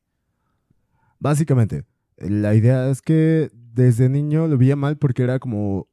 [1.18, 1.84] Básicamente,
[2.18, 5.88] la idea es que desde niño lo veía mal porque era como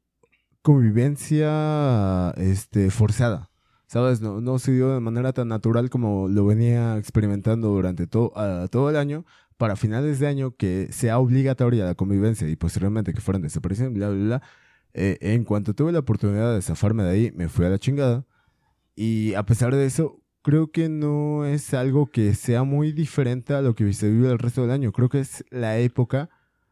[0.62, 3.50] convivencia este, forzada.
[3.86, 4.20] ¿Sabes?
[4.20, 8.68] No, no se dio de manera tan natural como lo venía experimentando durante to- a-
[8.68, 9.24] todo el año.
[9.56, 14.08] Para finales de año que sea obligatoria la convivencia y posteriormente que fueran desapareciendo, bla,
[14.08, 14.42] bla, bla.
[14.94, 18.26] Eh, en cuanto tuve la oportunidad de zafarme de ahí, me fui a la chingada.
[18.96, 23.62] Y a pesar de eso, creo que no es algo que sea muy diferente a
[23.62, 24.92] lo que se vive el resto del año.
[24.92, 26.30] Creo que es la época,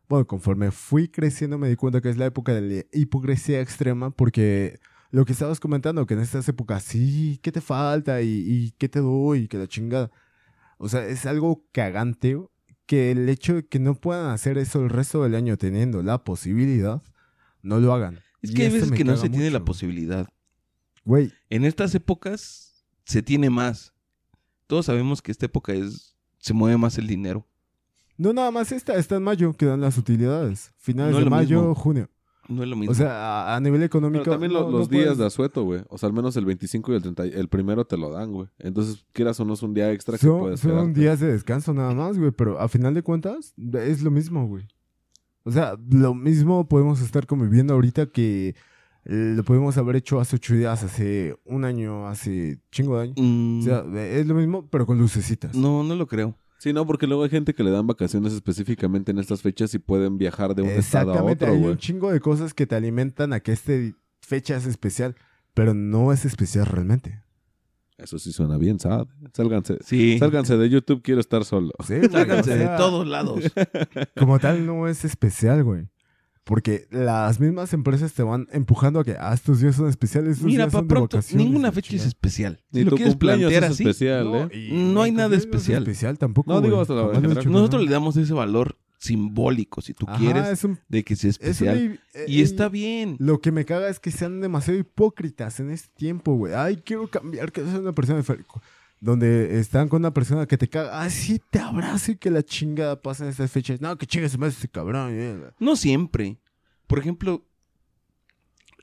[0.08, 4.10] bueno, conforme fui creciendo me di cuenta que es la época de la hipocresía extrema
[4.10, 4.78] porque
[5.12, 8.20] lo que estabas comentando, que en estas épocas, sí, ¿qué te falta?
[8.22, 9.40] ¿Y, y qué te doy?
[9.42, 10.10] Y que la chingada.
[10.78, 12.36] O sea, es algo cagante
[12.86, 16.24] que el hecho de que no puedan hacer eso el resto del año teniendo la
[16.24, 17.00] posibilidad,
[17.62, 18.18] no lo hagan.
[18.40, 20.26] Es Y que hay esto veces que no se tiene la posibilidad.
[21.04, 23.92] Güey, En estas épocas se tiene más.
[24.66, 27.46] Todos sabemos que esta época es se mueve más el dinero.
[28.16, 30.72] no nada más esta, está en mayo que dan las utilidades.
[30.78, 31.74] Finales No de mayo, mismo.
[31.74, 32.10] junio.
[32.48, 32.90] No es lo mismo.
[32.92, 34.24] O sea, a, a nivel económico.
[34.24, 35.82] Pero también no- los no días puedes- de asueto, güey.
[35.88, 37.24] O sea, al menos el 25 y el 30.
[37.24, 38.48] El primero te lo dan, güey.
[38.58, 41.00] Entonces, quieras o no, es un día extra que Son, puedes son quedarte.
[41.00, 44.66] días de descanso nada más, güey, pero a final de cuentas es lo mismo, güey.
[45.44, 48.54] O sea, lo mismo podemos estar conviviendo ahorita que
[49.04, 53.16] lo podemos haber hecho hace ocho días, hace un año, hace chingo de años.
[53.18, 55.56] Mm, O sea, es lo mismo, pero con lucecitas.
[55.56, 56.36] no, no lo creo.
[56.62, 59.80] Sí, no, porque luego hay gente que le dan vacaciones específicamente en estas fechas y
[59.80, 61.72] pueden viajar de un estado a Exactamente, otro, hay güey.
[61.72, 63.72] un chingo de cosas que te alimentan a que esta
[64.20, 65.16] fecha es especial,
[65.54, 67.20] pero no es especial realmente.
[67.98, 69.08] Eso sí suena bien, ¿sabes?
[69.32, 69.78] Sálganse.
[69.84, 70.20] Sí.
[70.20, 71.72] Sálganse de YouTube, quiero estar solo.
[71.84, 73.42] Sí, güey, Sálganse o de todos lados.
[74.16, 75.88] Como tal, no es especial, güey.
[76.44, 80.32] Porque las mismas empresas te van empujando a que ah, estos días son especiales.
[80.32, 82.60] Estos Mira, días para son de pronto, ninguna fecha es especial.
[82.72, 84.68] Si Ni lo tu quieres plantear es así, especial, No, ¿eh?
[84.72, 85.82] No hay nada especial.
[85.84, 86.52] Es especial tampoco.
[86.52, 87.86] No, digo, hasta la Nosotros no.
[87.86, 91.36] le damos ese valor simbólico, si tú Ajá, quieres, es un- de que sea es
[91.40, 91.76] especial.
[92.14, 93.16] eh, y eh, está bien.
[93.18, 96.54] Lo que me caga es que sean demasiado hipócritas en este tiempo, güey.
[96.54, 98.48] Ay, quiero cambiar, que soy una persona diferente.
[99.02, 101.02] Donde están con una persona que te caga.
[101.02, 103.80] Ay, sí, te abrazo y que la chingada pasa en estas fechas.
[103.80, 105.10] No, que chingas más ese cabrón.
[105.12, 105.50] eh.
[105.58, 106.38] No siempre.
[106.86, 107.44] Por ejemplo,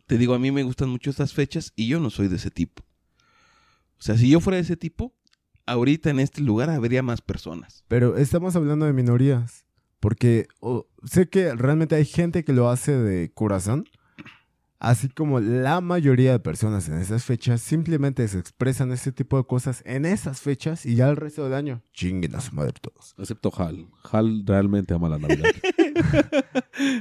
[0.07, 2.51] te digo, a mí me gustan mucho estas fechas y yo no soy de ese
[2.51, 2.83] tipo.
[3.97, 5.15] O sea, si yo fuera de ese tipo,
[5.65, 7.85] ahorita en este lugar habría más personas.
[7.87, 9.65] Pero estamos hablando de minorías.
[10.01, 13.85] Porque oh, sé que realmente hay gente que lo hace de corazón.
[14.79, 19.43] Así como la mayoría de personas en esas fechas simplemente se expresan ese tipo de
[19.43, 23.13] cosas en esas fechas y ya el resto del año chinguen a su madre todos.
[23.17, 23.87] Excepto Hal.
[24.09, 25.49] Hal realmente ama la Navidad.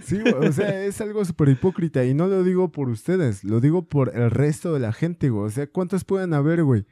[0.04, 3.60] Sí, güey, o sea, es algo súper hipócrita y no lo digo por ustedes, lo
[3.60, 5.46] digo por el resto de la gente, güey.
[5.46, 6.84] O sea, ¿cuántos pueden haber, güey?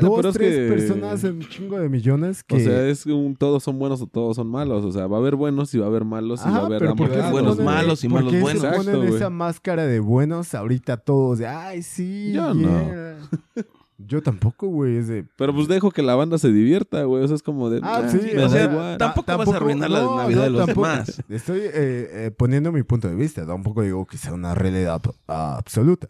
[0.00, 2.56] Dos, es tres que- personas en un chingo de millones que...
[2.56, 4.84] O sea, es un todos son buenos o todos son malos.
[4.84, 6.78] O sea, va a haber buenos y va a haber malos y va a haber
[6.80, 7.76] pero ambos ¿por qué se lados, buenos ponen- güey.
[7.76, 8.62] malos y por malos qué buenos?
[8.62, 13.16] se ponen Exacto, esa máscara de buenos ahorita todos de, ay, sí, Yo yeah".
[14.06, 15.02] Yo tampoco, güey.
[15.36, 17.22] Pero pues dejo que la banda se divierta, güey.
[17.22, 17.80] O sea, es como de.
[17.82, 18.96] Ah, "Ah, sí, me o da sea, igual".
[18.96, 21.22] tampoco vas a arruinar la Navidad de los demás.
[21.28, 25.14] Estoy eh, eh, poniendo mi punto de vista, tampoco digo que sea una realidad ab-
[25.26, 26.08] absoluta.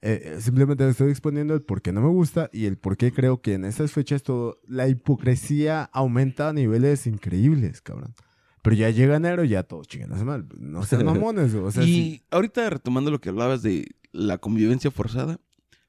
[0.00, 3.12] Eh, eh, simplemente estoy exponiendo el por qué no me gusta y el por qué
[3.12, 8.14] creo que en esas fechas todo, la hipocresía aumenta a niveles increíbles, cabrón.
[8.62, 10.46] Pero ya llega enero y ya todos chingan su madre.
[10.58, 12.22] No sean mamones, güey, o sea, y sí.
[12.30, 15.40] ahorita retomando lo que hablabas de la convivencia forzada,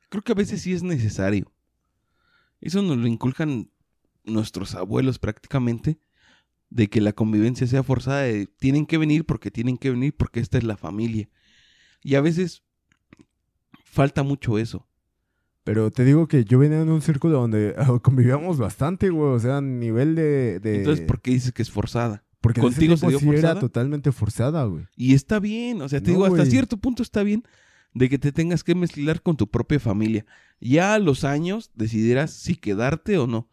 [0.09, 1.51] creo que a veces sí es necesario.
[2.61, 3.69] Eso nos lo inculcan
[4.23, 5.99] nuestros abuelos prácticamente,
[6.69, 10.39] de que la convivencia sea forzada, de tienen que venir porque tienen que venir porque
[10.39, 11.29] esta es la familia.
[12.03, 12.63] Y a veces
[13.89, 14.85] falta mucho eso.
[15.63, 19.33] Pero te digo que yo venía en un círculo donde ah, convivíamos bastante, güey.
[19.33, 20.59] O sea, a nivel de.
[20.59, 22.23] de- Entonces, ¿por qué dices que es forzada?
[22.41, 23.51] Porque contigo se dio sí forzada?
[23.51, 24.85] era totalmente forzada, güey.
[24.95, 26.49] Y está bien, o sea, te No, digo, hasta güey.
[26.51, 27.43] cierto punto está bien
[27.93, 30.25] de que te tengas que mezclar con tu propia familia.
[30.61, 33.49] Ya a los años decidirás si quedarte o no.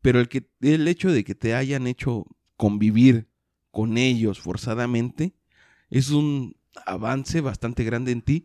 [0.00, 3.26] Pero el, que, el hecho de que te hayan hecho convivir
[3.72, 5.34] con ellos forzadamente
[5.90, 6.54] es un
[6.86, 8.44] avance bastante grande en ti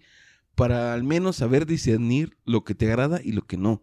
[0.59, 3.81] para al menos saber discernir lo que te agrada y lo que no.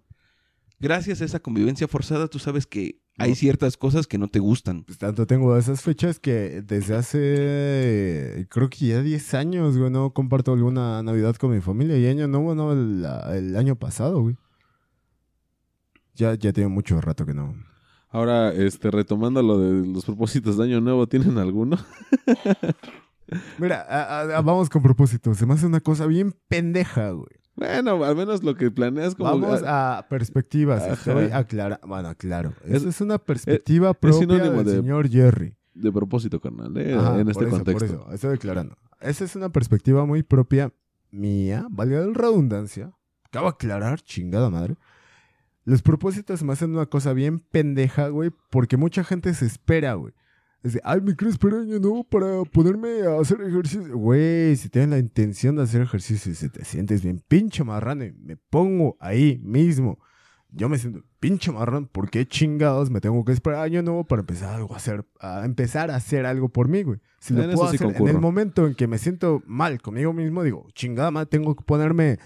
[0.78, 4.84] Gracias a esa convivencia forzada, tú sabes que hay ciertas cosas que no te gustan.
[4.84, 8.46] Pues tanto tengo esas fechas que desde hace.
[8.50, 11.96] Creo que ya 10 años, güey, no comparto alguna Navidad con mi familia.
[11.96, 14.36] Y año nuevo, no, el, el año pasado, güey.
[16.14, 17.54] Ya, ya tiene mucho rato que no.
[18.10, 21.78] Ahora, este, retomando lo de los propósitos de Año Nuevo, ¿tienen alguno?
[23.58, 25.34] Mira, a- a- a- vamos con propósito.
[25.34, 27.28] Se me hace una cosa bien pendeja, güey.
[27.56, 29.30] Bueno, al menos lo que planeas como...
[29.30, 30.82] Vamos a perspectivas.
[30.82, 30.92] Ajá.
[30.92, 31.86] Estoy aclarando.
[31.86, 32.52] Bueno, claro.
[32.64, 35.56] Es- Esa es una perspectiva es propia sinónimo del de- señor Jerry.
[35.74, 36.94] De propósito, carnal, ¿eh?
[36.94, 37.86] Ajá, en por este eso, contexto.
[37.98, 38.76] Por eso, estoy declarando.
[39.00, 40.72] Esa es una perspectiva muy propia
[41.10, 42.92] mía, valga la redundancia.
[43.24, 44.76] Acabo de aclarar, chingada madre.
[45.64, 50.14] Los propósitos me hacen una cosa bien pendeja, güey, porque mucha gente se espera, güey.
[50.62, 53.96] De, ay, me quiero esperar año nuevo para ponerme a hacer ejercicio.
[53.96, 58.04] Güey, si tienes la intención de hacer ejercicio y si te sientes bien pinche marrano
[58.04, 59.98] y me pongo ahí mismo.
[60.50, 64.20] Yo me siento pinche marrón, ¿por qué chingados me tengo que esperar año nuevo para
[64.20, 67.00] empezar algo a hacer, a empezar a hacer algo por mí, güey?
[67.20, 70.42] Si lo puedo sí hacer en el momento en que me siento mal conmigo mismo,
[70.42, 72.18] digo, chingada madre, tengo que ponerme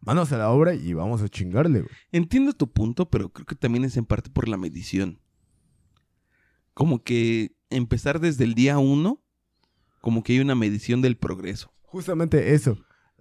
[0.00, 1.92] manos a la obra y vamos a chingarle, güey.
[2.12, 5.20] Entiendo tu punto, pero creo que también es en parte por la medición.
[6.74, 9.20] Como que empezar desde el día uno,
[10.00, 11.70] como que hay una medición del progreso.
[11.82, 12.78] Justamente eso.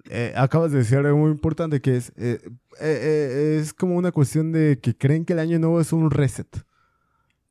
[0.10, 2.40] eh, acabas de decir algo muy importante que es, eh,
[2.80, 6.48] eh, es como una cuestión de que creen que el año nuevo es un reset.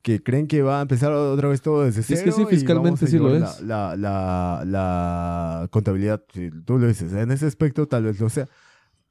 [0.01, 2.31] Que creen que va a empezar otra vez todo desde Es que cero.
[2.31, 3.59] sí, fiscalmente sí lo es.
[3.61, 6.23] La, la, la, la contabilidad,
[6.65, 8.47] tú lo dices, en ese aspecto tal vez lo sea.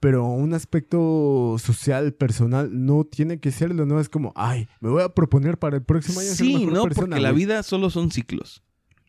[0.01, 3.99] Pero un aspecto social, personal, no tiene que serlo, ¿no?
[3.99, 6.83] Es como, ay, me voy a proponer para el próximo año ser Sí, mejor no,
[6.85, 7.07] persona.
[7.09, 7.45] porque la güey".
[7.45, 8.63] vida solo son ciclos.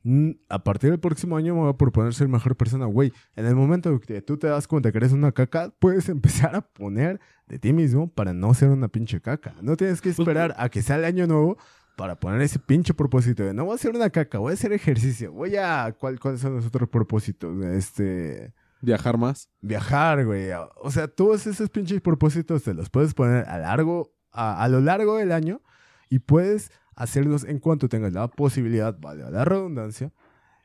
[0.03, 3.11] Mm, A partir del próximo año me voy a proponer ser mejor persona, güey.
[3.35, 6.61] En el momento que tú te das cuenta que eres una caca, puedes empezar a
[6.61, 9.55] poner de ti mismo para no ser una pinche caca.
[9.61, 11.57] No tienes que esperar a que sea el año nuevo
[11.97, 14.71] para poner ese pinche propósito de no voy a ser una caca, voy a hacer
[14.71, 15.93] ejercicio, voy a...
[15.99, 17.61] ¿cuál- ¿Cuáles son los otros propósitos?
[17.65, 18.53] Este...
[18.81, 19.49] Viajar más.
[19.61, 20.49] Viajar, güey.
[20.81, 24.81] O sea, todos esos pinches propósitos te los puedes poner a largo, a, a lo
[24.81, 25.61] largo del año
[26.09, 30.11] y puedes hacerlos en cuanto tengas la posibilidad, vale, la redundancia.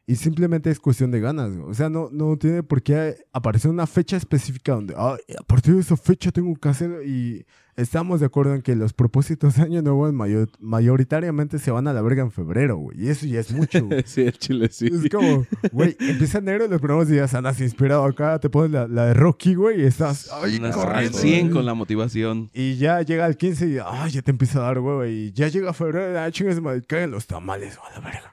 [0.07, 1.53] Y simplemente es cuestión de ganas.
[1.65, 5.75] O sea, no, no tiene por qué aparecer una fecha específica donde, "Ay, a partir
[5.75, 7.07] de esa fecha tengo que hacer.
[7.07, 7.47] Y
[7.77, 11.93] estamos de acuerdo en que los propósitos de Año Nuevo mayor- mayoritariamente se van a
[11.93, 13.01] la verga en febrero, güey.
[13.01, 14.03] Y eso ya es mucho, güey.
[14.07, 14.89] sí, el chile sí.
[14.93, 18.89] Es como, güey, empieza enero y los primeros días andas inspirado acá, te pones la,
[18.89, 21.53] la de Rocky, güey, y estás, ay, Unas al corriendo, 100 güey.
[21.55, 22.51] con la motivación.
[22.53, 25.47] Y ya llega el 15 y, ay, ya te empieza a dar, güey, y ya
[25.47, 28.32] llega febrero, ah, chingas, madre, caen los tamales, a la verga.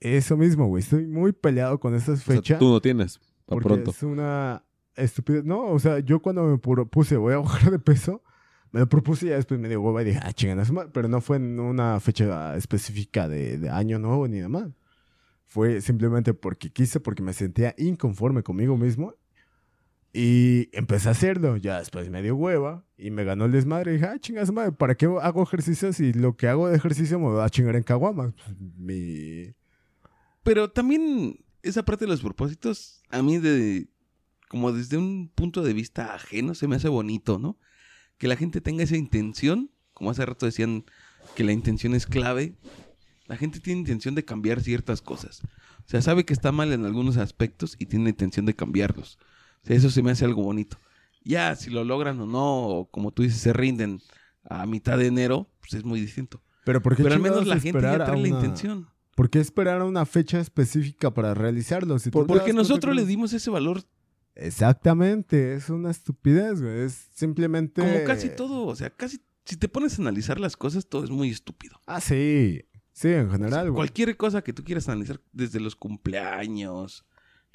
[0.00, 2.58] Eso mismo, güey, estoy muy peleado con O sea, fechas.
[2.58, 3.20] tú no tienes.
[3.46, 3.90] Porque pronto.
[3.90, 5.44] es una estupidez.
[5.44, 8.22] No, o sea, yo cuando me propuse voy a bajar de peso,
[8.70, 10.72] me lo propuse y ya después me dio hueva y dije, ah, chingan, a su
[10.72, 14.68] madre", pero no fue en una fecha específica de, de año nuevo ni nada más.
[15.46, 19.14] Fue simplemente porque quise, porque me sentía inconforme conmigo mismo
[20.12, 21.56] y empecé a hacerlo.
[21.56, 24.72] Ya después me dio hueva y me ganó el desmadre y dije, ah, chingas madre,
[24.72, 27.82] ¿para qué hago ejercicio si lo que hago de ejercicio me va a chingar en
[27.82, 28.34] caguama?
[28.76, 29.54] Mi...
[30.48, 33.86] Pero también esa parte de los propósitos, a mí de
[34.48, 37.58] como desde un punto de vista ajeno se me hace bonito, ¿no?
[38.16, 40.86] Que la gente tenga esa intención, como hace rato decían
[41.36, 42.54] que la intención es clave.
[43.26, 45.42] La gente tiene intención de cambiar ciertas cosas.
[45.80, 49.18] O sea, sabe que está mal en algunos aspectos y tiene intención de cambiarlos.
[49.64, 50.78] O sea, eso se me hace algo bonito.
[51.24, 54.00] Ya, si lo logran o no, o como tú dices, se rinden
[54.44, 56.42] a mitad de enero, pues es muy distinto.
[56.64, 58.88] Pero, ¿por qué Pero al menos la gente ya trae la intención.
[59.18, 61.98] ¿Por qué esperar a una fecha específica para realizarlo?
[61.98, 63.82] Si Porque nosotros que- le dimos ese valor
[64.36, 66.82] Exactamente, es una estupidez, güey.
[66.82, 67.82] Es simplemente...
[67.82, 71.10] Como casi todo, o sea, casi si te pones a analizar las cosas, todo es
[71.10, 71.80] muy estúpido.
[71.86, 72.62] Ah, sí.
[72.92, 73.74] Sí, en O sea, general, güey.
[73.74, 77.04] cualquier cosa que tú quieras analizar, desde los cumpleaños,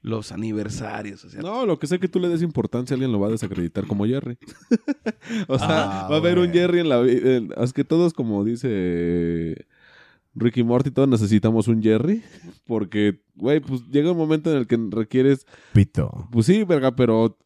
[0.01, 3.19] los aniversarios, o sea, No, lo que sé que tú le des importancia, alguien lo
[3.21, 4.37] va a desacreditar como Jerry.
[5.47, 6.51] o sea, Ah, va a haber un.
[6.51, 7.63] Jerry en la vida.
[7.63, 9.65] Es que todos, como dice
[10.35, 12.23] Ricky Morty, todos necesitamos un Jerry.
[12.65, 15.45] Porque, güey, pues llega un momento en el que requieres.
[15.73, 16.27] Pito.
[16.31, 17.37] Pues sí, verga, pero.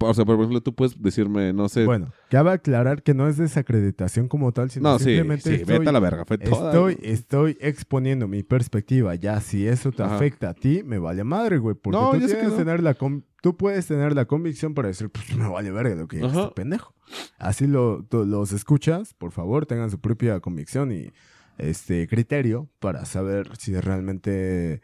[0.00, 1.84] O sea, por ejemplo, tú puedes decirme, no sé.
[1.84, 5.78] Bueno, cabe aclarar que no es desacreditación como tal, sino no, sí, simplemente sí, estoy,
[5.78, 6.24] vete a la verga.
[6.24, 6.70] Fue toda.
[6.72, 9.14] estoy, estoy exponiendo mi perspectiva.
[9.14, 10.16] Ya, si eso te Ajá.
[10.16, 11.76] afecta a ti, me vale madre, güey.
[11.76, 12.56] Porque No, tú, que tienes no.
[12.56, 12.96] tener la
[13.40, 16.40] tú puedes tener la convicción para decir, pues me vale verga lo que Ajá.
[16.40, 16.92] este pendejo.
[17.38, 21.12] Así lo, los escuchas, por favor, tengan su propia convicción y
[21.58, 24.80] este criterio para saber si realmente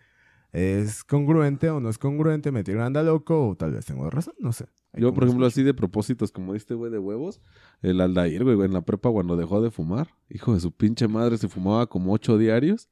[0.53, 4.35] es congruente o no es congruente, me tiran anda loco o tal vez tengo razón,
[4.39, 4.67] no sé.
[4.93, 5.61] Ahí Yo, por ejemplo, escucho.
[5.61, 7.41] así de propósitos, como este güey de huevos,
[7.83, 11.39] el Aldair, güey, en la prepa cuando dejó de fumar, hijo de su pinche madre,
[11.39, 12.89] se fumaba como ocho diarios.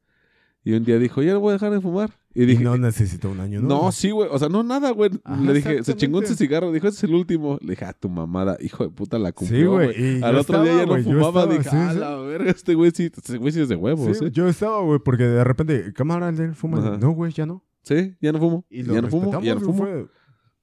[0.64, 2.10] Y un día dijo, ya no voy a dejar de fumar.
[2.34, 3.92] Y Y dije, no necesito un año no, nuevo.
[3.92, 5.10] sí, güey, o sea, no nada, güey.
[5.24, 7.58] Ajá, Le dije, se chingó ese cigarro, dijo, ese es el último.
[7.60, 10.22] Le dije, ah, tu mamada, hijo de puta, la cumplió, Sí, güey.
[10.22, 11.98] Al otro día ya no fumaba, estaba, dije, sí, ah, sí.
[11.98, 14.30] la verga, este güey sí, este güey sí es de huevos, Sí, ¿eh?
[14.30, 16.78] yo estaba, güey, porque de repente, cámara, Alder, fuma.
[16.78, 16.96] Ajá.
[16.96, 17.64] No, güey, ya no.
[17.82, 18.64] Sí, ya no fumo.
[18.70, 19.78] Y lo ya no fumo, ya no fumo.
[19.78, 20.06] fue,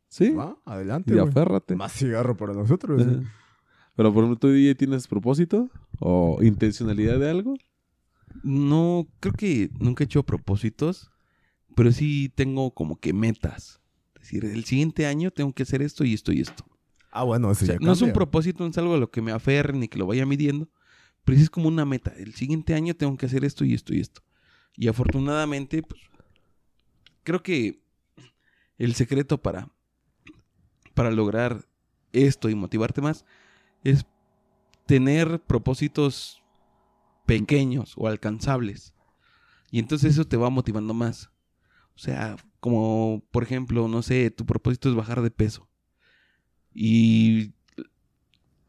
[0.08, 1.76] Sí, va, adelante, y aférrate.
[1.76, 3.06] Más cigarro para nosotros.
[3.06, 3.20] Güey.
[3.96, 5.70] Pero, por ejemplo, ¿tú, DJ, tienes propósito
[6.00, 7.56] o intencionalidad de algo?
[8.44, 11.12] No, creo que nunca he hecho propósitos,
[11.76, 13.80] pero sí tengo como que metas.
[14.16, 16.66] Es decir, el siguiente año tengo que hacer esto y esto y esto.
[17.12, 19.10] Ah, bueno, eso O sea, ya no es un propósito, no es algo a lo
[19.10, 20.70] que me aferre ni que lo vaya midiendo,
[21.26, 22.14] pero sí es como una meta.
[22.18, 24.22] El siguiente año tengo que hacer esto y esto y esto.
[24.76, 26.02] Y afortunadamente, pues,
[27.24, 27.82] creo que
[28.78, 29.70] el secreto para,
[30.94, 31.68] para lograr
[32.14, 33.26] esto y motivarte más
[33.84, 34.06] es
[34.86, 36.42] tener propósitos
[37.38, 38.94] pequeños o alcanzables.
[39.72, 41.30] Y entonces eso te va motivando más.
[41.96, 45.68] O sea, como por ejemplo, no sé, tu propósito es bajar de peso.
[46.74, 47.52] Y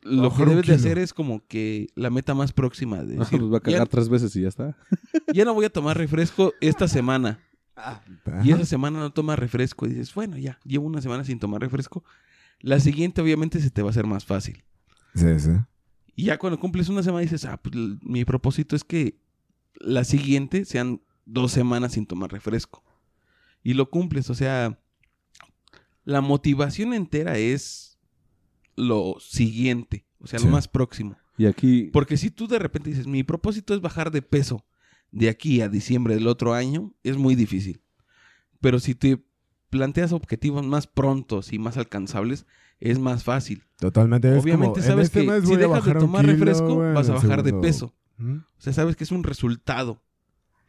[0.02, 3.18] lo Bajar que debes de hacer es como que la meta más próxima de Ah,
[3.20, 4.76] decir, pues va a cagar ya, tres veces y ya está.
[5.34, 7.38] ya no voy a tomar refresco esta semana.
[8.42, 11.60] y esa semana no tomas refresco y dices, bueno, ya, llevo una semana sin tomar
[11.60, 12.02] refresco,
[12.60, 14.64] la siguiente obviamente se te va a hacer más fácil.
[15.14, 15.52] Sí, sí.
[16.16, 19.18] Y ya cuando cumples una semana dices, ah, pues mi propósito es que
[19.74, 22.82] la siguiente sean dos semanas sin tomar refresco.
[23.62, 24.78] Y lo cumples, o sea,
[26.04, 27.98] la motivación entera es
[28.76, 30.46] lo siguiente, o sea, Sí.
[30.46, 31.16] lo más próximo.
[31.36, 34.64] Y aquí, Porque si tú de repente dices, mi propósito es bajar de peso
[35.10, 37.82] de aquí a diciembre del otro año, es muy difícil.
[38.60, 39.24] Pero si te
[39.70, 42.46] planteas objetivos más prontos y más alcanzables,
[42.80, 43.62] es más fácil.
[43.78, 44.36] Totalmente.
[44.36, 47.42] es Obviamente como, sabes este que si dejas de tomar kilo, refresco, vas a bajar
[47.42, 47.94] de peso.
[48.18, 48.36] ¿Mm?
[48.38, 50.02] O sea, sabes que es un resultado.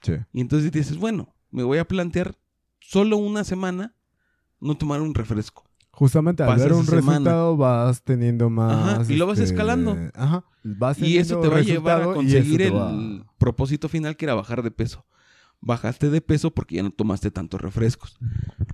[0.01, 0.14] Sí.
[0.34, 2.36] Y entonces dices, bueno, me voy a plantear
[2.80, 3.95] solo una semana
[4.59, 5.66] no tomar un refresco.
[5.91, 7.09] Justamente al Pasa ver un semana.
[7.12, 9.01] resultado vas teniendo más...
[9.01, 9.97] Ajá, y lo vas este, escalando.
[10.16, 10.45] Ajá.
[10.64, 14.34] Vas Y eso te va a llevar a conseguir el va- propósito final que era
[14.34, 15.05] bajar de peso.
[15.59, 18.18] Bajaste de peso porque ya no tomaste tantos refrescos.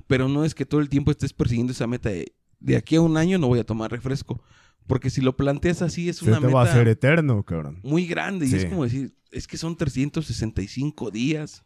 [0.05, 3.01] Pero no es que todo el tiempo estés persiguiendo esa meta de de aquí a
[3.01, 4.41] un año no voy a tomar refresco.
[4.85, 7.79] Porque si lo planteas así es Se una te va a meta eterno, cabrón.
[7.83, 8.47] muy grande.
[8.47, 11.63] Y es como decir, es que son 365 días.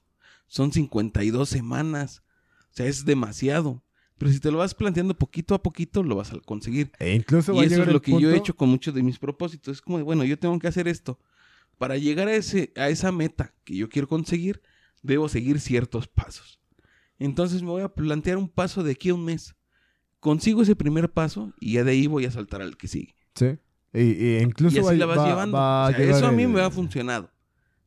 [0.47, 2.23] Son 52 semanas.
[2.71, 3.83] O sea, es demasiado.
[4.17, 6.91] Pero si te lo vas planteando poquito a poquito, lo vas a conseguir.
[6.99, 9.03] E incluso va Y a eso es lo que yo he hecho con muchos de
[9.03, 9.77] mis propósitos.
[9.77, 11.19] Es como de, bueno, yo tengo que hacer esto.
[11.77, 14.61] Para llegar a, ese, a esa meta que yo quiero conseguir,
[15.01, 16.59] debo seguir ciertos pasos.
[17.17, 19.55] Entonces me voy a plantear un paso de aquí a un mes.
[20.21, 23.13] Consigo ese primer paso y ya de ahí voy a saltar al que sigue.
[23.35, 23.57] Sí.
[23.93, 25.57] Y, y incluso y así va- la vas va- llevando.
[25.57, 27.29] va O sea, llegar eso a mí el- me ha funcionado.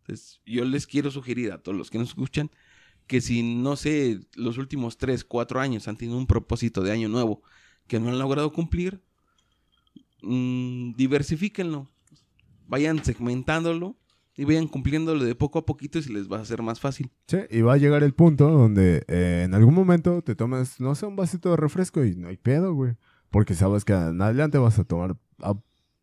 [0.02, 2.50] Entonces, yo les quiero sugerir a todos los que nos escuchan
[3.06, 7.08] que si, no sé, los últimos 3, 4 años han tenido un propósito de año
[7.08, 7.42] nuevo
[7.86, 9.02] que no han logrado cumplir,
[10.22, 11.90] mm, diversifíquenlo.
[12.66, 13.96] Vayan segmentándolo
[14.36, 17.10] y vayan cumpliéndolo de poco a poquito y se les va a hacer más fácil.
[17.28, 20.94] Sí, y va a llegar el punto donde eh, en algún momento te tomes, no
[20.94, 22.96] sé, un vasito de refresco y no hay pedo, güey.
[23.30, 25.54] Porque sabes que en adelante vas a tomar a-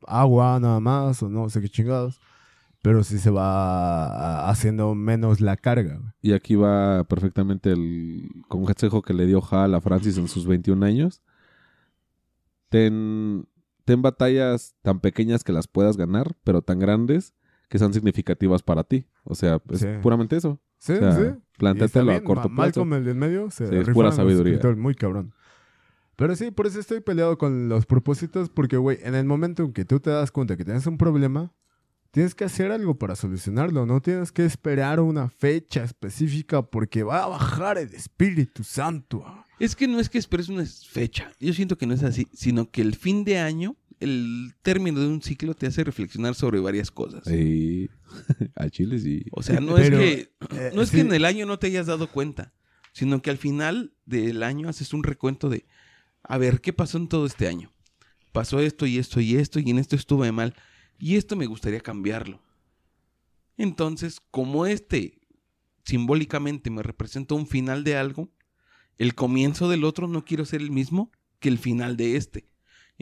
[0.07, 2.19] agua nada más o no sé qué chingados.
[2.83, 6.11] Pero sí se va haciendo menos la carga, güey.
[6.23, 10.83] y aquí va perfectamente el consejo que le dio Hal a Francis en sus 21
[10.83, 11.21] años.
[12.69, 13.47] Ten,
[13.85, 17.33] ten batallas tan pequeñas que las puedas ganar, pero tan grandes
[17.71, 19.05] que sean significativas para ti.
[19.23, 19.87] O sea, es Sí.
[20.01, 20.59] puramente eso.
[20.77, 21.21] Sí, O sea, sí.
[22.17, 22.81] A corto Ma- plazo.
[22.85, 24.59] Malcolm, el de en medio, se Sí, es pura sabiduría.
[24.75, 25.33] muy cabrón.
[26.17, 29.71] Pero sí, por eso estoy peleado con los propósitos, porque, güey, en el momento en
[29.71, 31.53] que tú te das cuenta que tienes un problema,
[32.11, 33.85] tienes que hacer algo para solucionarlo.
[33.85, 39.23] No tienes que esperar una fecha específica porque va a bajar el Espíritu Santo.
[39.59, 41.31] Es que no es que esperes una fecha.
[41.39, 45.07] Yo siento que no es así, sino que el fin de año, el término de
[45.07, 47.23] un ciclo te hace reflexionar sobre varias cosas.
[47.25, 47.89] Sí.
[48.55, 49.23] Al chile sí.
[49.31, 50.95] O sea, no Pero, es que eh, no es sí.
[50.97, 52.53] que en el año no te hayas dado cuenta,
[52.93, 55.65] sino que al final del año haces un recuento de
[56.23, 57.71] a ver, ¿qué pasó en todo este año?
[58.31, 60.55] Pasó esto y esto y esto y en esto estuve mal
[60.99, 62.41] y esto me gustaría cambiarlo.
[63.57, 65.19] Entonces, como este
[65.83, 68.31] simbólicamente me representa un final de algo,
[68.97, 72.50] el comienzo del otro no quiero ser el mismo que el final de este.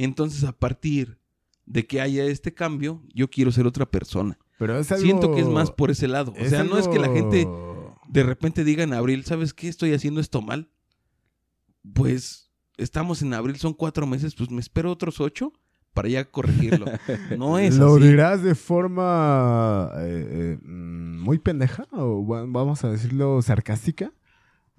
[0.04, 1.18] Entonces, a partir
[1.66, 4.38] de que haya este cambio, yo quiero ser otra persona.
[4.58, 5.04] Pero es algo...
[5.04, 6.34] Siento que es más por ese lado.
[6.40, 7.48] O sea, no es que la gente
[8.08, 9.68] de repente diga en abril, ¿sabes qué?
[9.68, 10.70] Estoy haciendo esto mal.
[11.94, 15.54] Pues estamos en abril, son cuatro meses, pues me espero otros ocho
[15.94, 16.86] para ya corregirlo.
[17.38, 18.08] No es ¿Lo así.
[18.08, 24.12] dirás de forma eh, eh, mm, muy pendeja o va- vamos a decirlo sarcástica?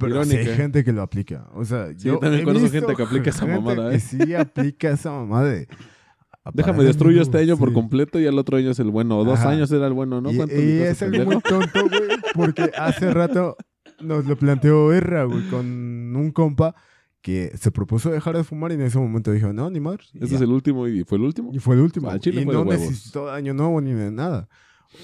[0.01, 1.49] Pero sí hay gente que lo aplica.
[1.55, 4.01] O sea, Sí, yo también conozco gente que aplica esa mamada, que ¿eh?
[4.01, 5.69] sí aplica esa mamada de...
[6.55, 9.19] Déjame destruyo este año por completo y el otro año es el bueno.
[9.19, 9.51] O dos Ajá.
[9.51, 10.33] años era el bueno, ¿no?
[10.33, 13.57] Y, ¿Cuánto y le es algo muy tonto, güey, porque hace rato
[14.01, 16.75] nos lo planteó Erra, güey, con un compa
[17.21, 20.05] que se propuso dejar de fumar y en ese momento dijo, no, ni madre.
[20.15, 21.51] Ese es el último y fue el último.
[21.53, 22.09] Y fue el último.
[22.09, 22.21] Al güey.
[22.21, 24.49] chile y fue no necesitó año nuevo ni de nada.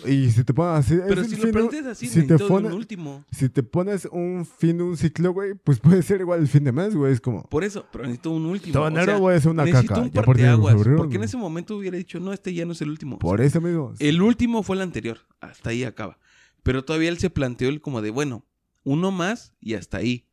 [0.04, 0.98] Y si te pones así...
[1.06, 3.24] Pero si el lo planteas así, si te pones- un último.
[3.30, 6.64] Si te pones un fin de un ciclo, güey, pues puede ser igual el fin
[6.64, 7.12] de mes, güey.
[7.12, 8.80] Es como, Por eso, pero necesito un último.
[8.80, 10.06] O sea, voy a hacer una necesito caca.
[10.06, 13.18] un parteaguas, porque en ese momento hubiera dicho, no, este ya no es el último.
[13.18, 13.96] Por eso, amigos.
[14.00, 15.18] El último fue el anterior.
[15.40, 16.18] Hasta ahí acaba.
[16.62, 18.44] Pero todavía él se planteó el como de, bueno,
[18.82, 20.26] uno más y hasta ahí.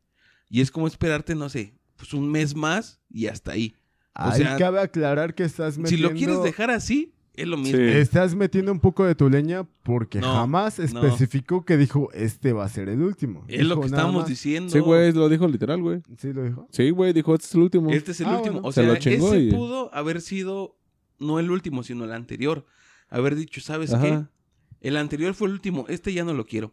[0.50, 3.76] Y es como esperarte, no sé, pues un mes más y hasta ahí.
[4.16, 6.08] o Ahí sea, cabe aclarar que estás metiendo...
[6.08, 7.76] Si lo quieres dejar así, es lo mismo.
[7.78, 7.82] Sí.
[7.84, 10.84] Estás metiendo un poco de tu leña porque No, jamás no.
[10.84, 13.44] especificó que dijo, este va a ser el último.
[13.48, 14.28] Es lo que estamos más.
[14.28, 14.70] diciendo.
[14.72, 16.02] Sí, güey, lo dijo literal, güey.
[16.18, 16.66] Sí, lo dijo.
[16.70, 17.90] Sí, güey, dijo, este es el último.
[17.90, 18.52] Este es el Ah, último.
[18.54, 18.68] bueno.
[18.68, 20.76] O Se sea, lo chingó ese y- pudo haber sido
[21.18, 22.64] no el último, sino el anterior.
[23.08, 24.02] Haber dicho, ¿sabes Ajá.
[24.02, 24.88] qué?
[24.88, 26.72] El anterior fue el último, este ya no lo quiero.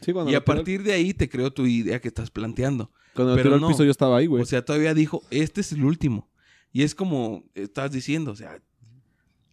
[0.00, 2.90] Sí, cuando Y lo a partir de ahí te creó tu idea que estás planteando.
[3.14, 3.68] Cuando pero no.
[3.68, 4.42] piso yo estaba ahí, güey.
[4.42, 6.28] O sea, todavía dijo, este es el último.
[6.72, 8.60] Y es como estás diciendo, o sea,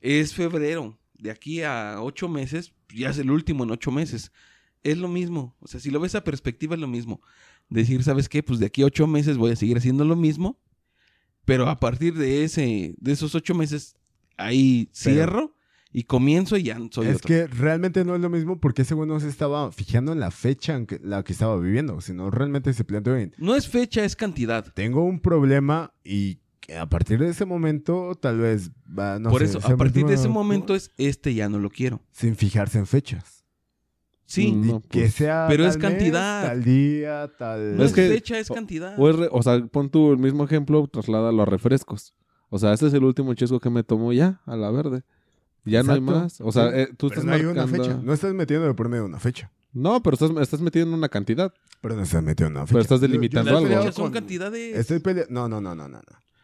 [0.01, 0.97] es febrero.
[1.17, 4.31] De aquí a ocho meses, ya es el último en ocho meses.
[4.83, 5.55] Es lo mismo.
[5.59, 7.21] O sea, si lo ves a perspectiva, es lo mismo.
[7.69, 8.41] Decir, ¿sabes qué?
[8.41, 10.57] Pues de aquí a ocho meses voy a seguir haciendo lo mismo.
[11.45, 13.95] Pero a partir de ese, de esos ocho meses,
[14.37, 15.55] ahí Pero- cierro
[15.91, 17.27] y comienzo y ya soy es otro.
[17.27, 20.29] que realmente no es lo mismo porque ese güey no se estaba fijando en la
[20.29, 24.05] fecha en que, la que estaba viviendo, sino realmente se planteó en, No es fecha,
[24.05, 24.71] es cantidad.
[24.75, 26.37] tengo un problema y
[26.77, 30.15] a partir de ese momento tal vez va, no Por sé, eso, a partir de
[30.15, 32.01] ese momento es, este ya no lo quiero.
[32.11, 33.45] Sin fijarse en fechas.
[34.25, 36.43] Sí, Mm, No, que pues, sea pero es tal mes, cantidad.
[36.47, 37.75] tal día, tal...
[37.77, 38.93] no Es es, que- fecha, es o- cantidad.
[38.99, 42.13] O, es re- o sea, pon tú el mismo ejemplo, trasládalo a refrescos.
[42.49, 45.03] O sea, este es el último chesco que me tomo ya, a la verde.
[45.65, 46.19] Ya no hay Exacto.
[46.21, 46.41] más.
[46.41, 47.99] O sea, eh, tú pero estás no hay una marcando- fecha.
[48.03, 49.51] No estás metiendo de por medio una fecha.
[49.73, 51.53] No, pero estás, estás metiendo una cantidad.
[51.81, 52.73] Pero no estás metiendo una fecha.
[52.73, 53.91] Pero estás Yo- yo delimitando estoy Las algo.
[53.91, 54.77] son con- cantidades.
[54.77, 55.27] Estoy peleado...
[55.31, 55.99] No, no, no, no, no.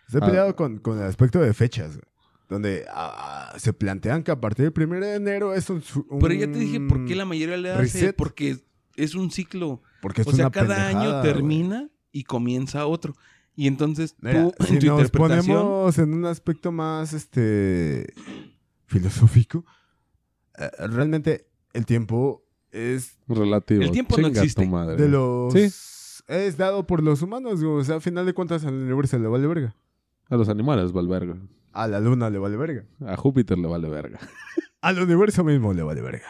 [0.05, 0.17] No.
[0.17, 0.25] Estoy Ah.
[0.25, 2.05] peleado con, con el aspecto de fechas, güey,
[2.49, 5.81] Donde ah, se plantean que a partir del 1 de enero es un...
[5.81, 7.81] su- Pero ya te dije por un- qué la mayoría le hace.
[7.81, 8.15] reset.
[8.15, 8.57] Porque
[8.95, 9.81] es un ciclo.
[10.01, 11.21] Porque es o sea, una cada año güey.
[11.23, 13.15] termina y comienza otro.
[13.55, 15.57] Y entonces Mira, tú, en si tu nos interpretación.
[15.57, 18.13] ponemos en un aspecto más este
[18.85, 19.65] filosófico,
[20.57, 23.81] eh, realmente el tiempo es Relativo.
[23.81, 24.65] El tiempo no existe.
[24.67, 24.97] madre.
[25.01, 25.61] de los Sí.
[26.27, 27.79] es dado por los humanos, güey.
[27.81, 29.75] o sea, a final de cuentas al universo le vale verga.
[30.29, 31.37] A los animales vale verga.
[31.73, 32.85] A la luna le vale verga.
[33.05, 34.19] A Júpiter le vale verga.
[34.81, 36.27] Al universo mismo le vale verga.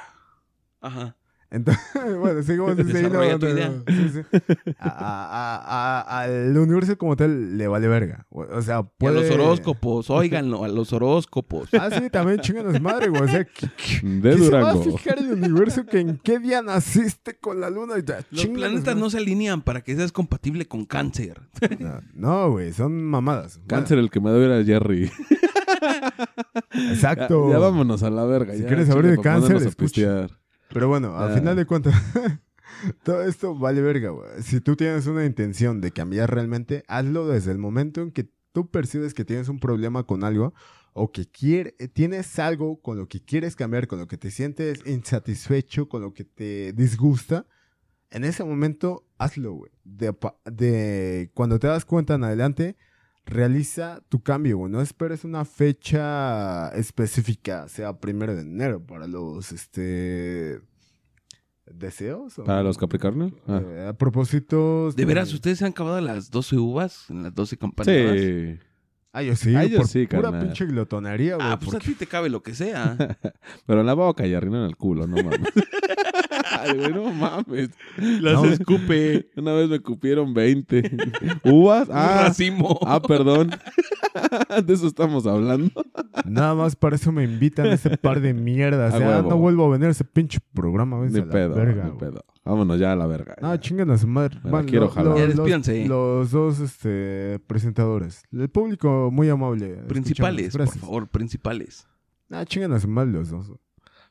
[0.82, 1.16] Ajá.
[1.56, 1.84] Entonces,
[2.20, 4.40] bueno, sigamos ese hilo donde- sí, sí.
[4.78, 8.26] A- a- a- a- al universo como tal le vale verga.
[8.30, 9.22] O sea, Y a puede...
[9.22, 11.70] los horóscopos, óiganlo, a los horóscopos.
[11.74, 13.22] Ah, sí, también chinganos madre, güey.
[13.24, 16.40] O sea, ¿qué, qué- De qué se va a fijar el universo que en qué
[16.40, 17.94] día naciste con la luna?
[18.06, 19.00] Ya, Los chinganos planetas madre.
[19.00, 21.42] no se alinean para que seas compatible con cáncer.
[21.80, 23.60] No, No, güey, son mamadas.
[23.68, 25.10] Cáncer el que me debe era Jerry.
[26.92, 27.48] Exacto.
[27.48, 28.54] Ya, ya vámonos a la verga.
[28.54, 30.28] Si ya, quieres saber de cáncer, escucha.
[30.70, 31.36] Pero bueno, al Ya.
[31.38, 31.94] final de cuentas,
[33.04, 34.28] todo esto vale verga, güey.
[34.42, 38.70] Si tú tienes una intención de cambiar realmente, hazlo desde el momento en que tú
[38.70, 40.54] percibes que tienes un problema con algo
[40.94, 44.80] o que quiere, tienes algo con lo que quieres cambiar, con lo que te sientes
[44.86, 47.46] insatisfecho, con lo que te disgusta.
[48.12, 49.72] En ese momento, hazlo, güey.
[49.84, 52.78] De, de cuando te das cuenta en adelante,
[53.26, 54.72] realiza tu cambio, güey.
[54.72, 60.60] No esperes una fecha específica, sea primero de enero, para los, este...
[61.66, 62.36] ¿Deseos?
[62.46, 63.34] Para los Capricornios.
[63.48, 63.60] Ah.
[63.66, 64.96] Eh, a propósitos...
[64.96, 67.96] ¿De veras ustedes se han acabado las 12 uvas en las 12 campanas?
[68.20, 68.60] Sí.
[69.12, 70.42] Ah, yo sí, Ah, yo por sí, pura carnal.
[70.44, 71.48] pinche glotonería, güey.
[71.50, 72.98] Ah, pues a porque- ti te cabe lo que sea.
[73.66, 75.40] Pero en la boca y arriba en el culo, no mames.
[76.62, 77.70] Ay, güey, no mames.
[77.98, 78.46] Las No.
[78.46, 79.30] escupe.
[79.36, 80.92] Una vez me cupieron 20.
[81.46, 81.88] ¿Uvas?
[81.90, 82.80] Un Ah, racimo.
[82.86, 83.52] ah, perdón.
[84.66, 85.70] De eso estamos hablando.
[86.26, 88.94] Nada más para eso me invitan a ese par de mierdas.
[88.94, 89.30] O sea, huevo.
[89.30, 91.06] no vuelvo a venir a ese pinche programa.
[91.06, 92.24] Ni pedo, verga, ni pedo.
[92.46, 93.36] Vámonos ya a la verga.
[93.42, 94.40] No, chingan a su madre.
[94.44, 95.18] Me quiero jalar.
[95.18, 95.86] Ya los- despídanse.
[95.88, 98.24] Los, dos este, presentadores.
[98.32, 99.76] El público muy amable.
[99.88, 101.88] Principales, por favor, principales.
[102.32, 103.52] Ah, chingan a su madre los dos.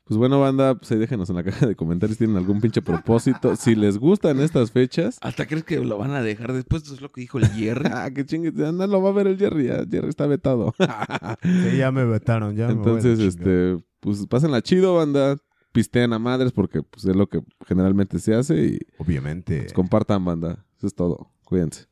[0.05, 2.81] Pues bueno, banda, pues ahí déjenos en la caja de comentarios si tienen algún pinche
[2.81, 3.55] propósito.
[3.55, 5.17] Si les gustan estas fechas.
[5.21, 6.83] ¿Hasta crees que lo van a dejar después?
[6.83, 7.89] Eso es lo que dijo el Jerry.
[7.91, 10.73] Ah, que chingue, anda, lo va a ver el Jerry, ya, Jerry está vetado.
[11.41, 12.55] Sí, ya me vetaron.
[12.55, 13.29] Ya me Entonces, chingada.
[13.73, 15.37] este, pues pásenla chido, banda.
[15.71, 19.61] Pistean a madres porque pues, es lo que generalmente se hace y Obviamente.
[19.61, 20.65] pues, compartan, banda.
[20.77, 21.31] Eso es todo.
[21.43, 21.87] Cuídense.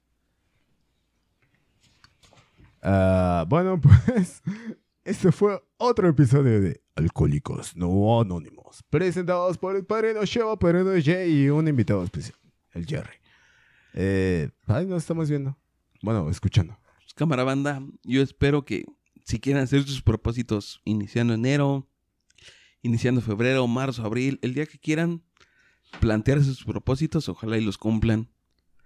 [2.82, 4.42] Ah, bueno, pues
[5.06, 11.44] este fue otro episodio de Alcohólicos No Anónimos, presentados por el padrino Sheva, padrino Jay
[11.44, 12.38] y un invitado especial,
[12.72, 13.18] el Jerry.
[13.94, 15.58] Eh, ahí nos estamos viendo.
[16.02, 16.80] Bueno, escuchando.
[16.98, 18.86] Pues, cámara banda, yo espero que
[19.26, 21.88] si quieren hacer sus propósitos iniciando enero,
[22.82, 25.24] iniciando febrero, marzo, abril, el día que quieran
[26.00, 28.30] plantearse sus propósitos, ojalá y los cumplan.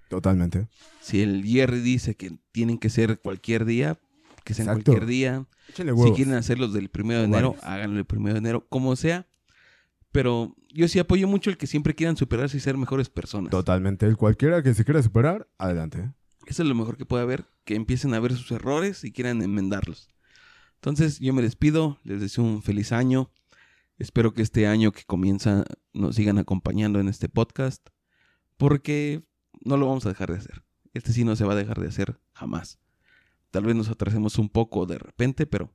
[0.10, 0.68] Totalmente.
[1.02, 4.00] Si el Jerry dice que tienen que ser cualquier día,
[4.48, 4.94] que sean Exacto.
[4.94, 5.46] cualquier día.
[5.76, 9.28] Si quieren hacerlos del primero de enero, háganlo el primero de enero, como sea.
[10.14, 13.52] Pero yo sí apoyo mucho el que siempre quieran superarse y ser mejores personas.
[13.52, 14.06] Totalmente.
[14.06, 16.14] El cualquiera que se quiera superar, adelante.
[16.46, 19.42] Eso es lo mejor que puede haber, que empiecen a ver sus errores y quieran
[19.42, 20.08] enmendarlos.
[20.76, 23.30] Entonces yo me despido, les deseo un feliz año.
[23.98, 27.86] Espero que este año que comienza nos sigan acompañando en este podcast,
[28.56, 29.26] porque
[29.60, 30.64] no lo vamos a dejar de hacer.
[30.94, 32.80] Este sí no se va a dejar de hacer jamás.
[33.52, 35.74] Tal vez nos atrasemos un poco de repente, pero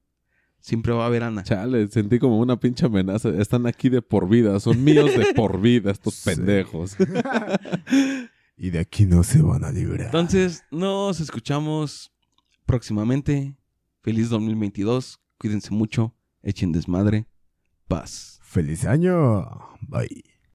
[0.65, 1.43] Siempre va a haber Ana.
[1.43, 3.31] Chale, sentí como una pinche amenaza.
[3.31, 6.31] Están aquí de por vida, son míos de por vida estos Sí.
[6.31, 6.97] pendejos.
[8.57, 10.03] y de aquí no se van a librar.
[10.07, 12.13] Entonces, nos escuchamos
[12.65, 13.57] próximamente.
[14.03, 15.19] Feliz 2022.
[15.37, 16.15] Cuídense mucho.
[16.45, 17.27] Echen desmadre.
[17.89, 18.39] Paz.
[18.43, 19.45] Feliz año.
[19.81, 20.32] Bye.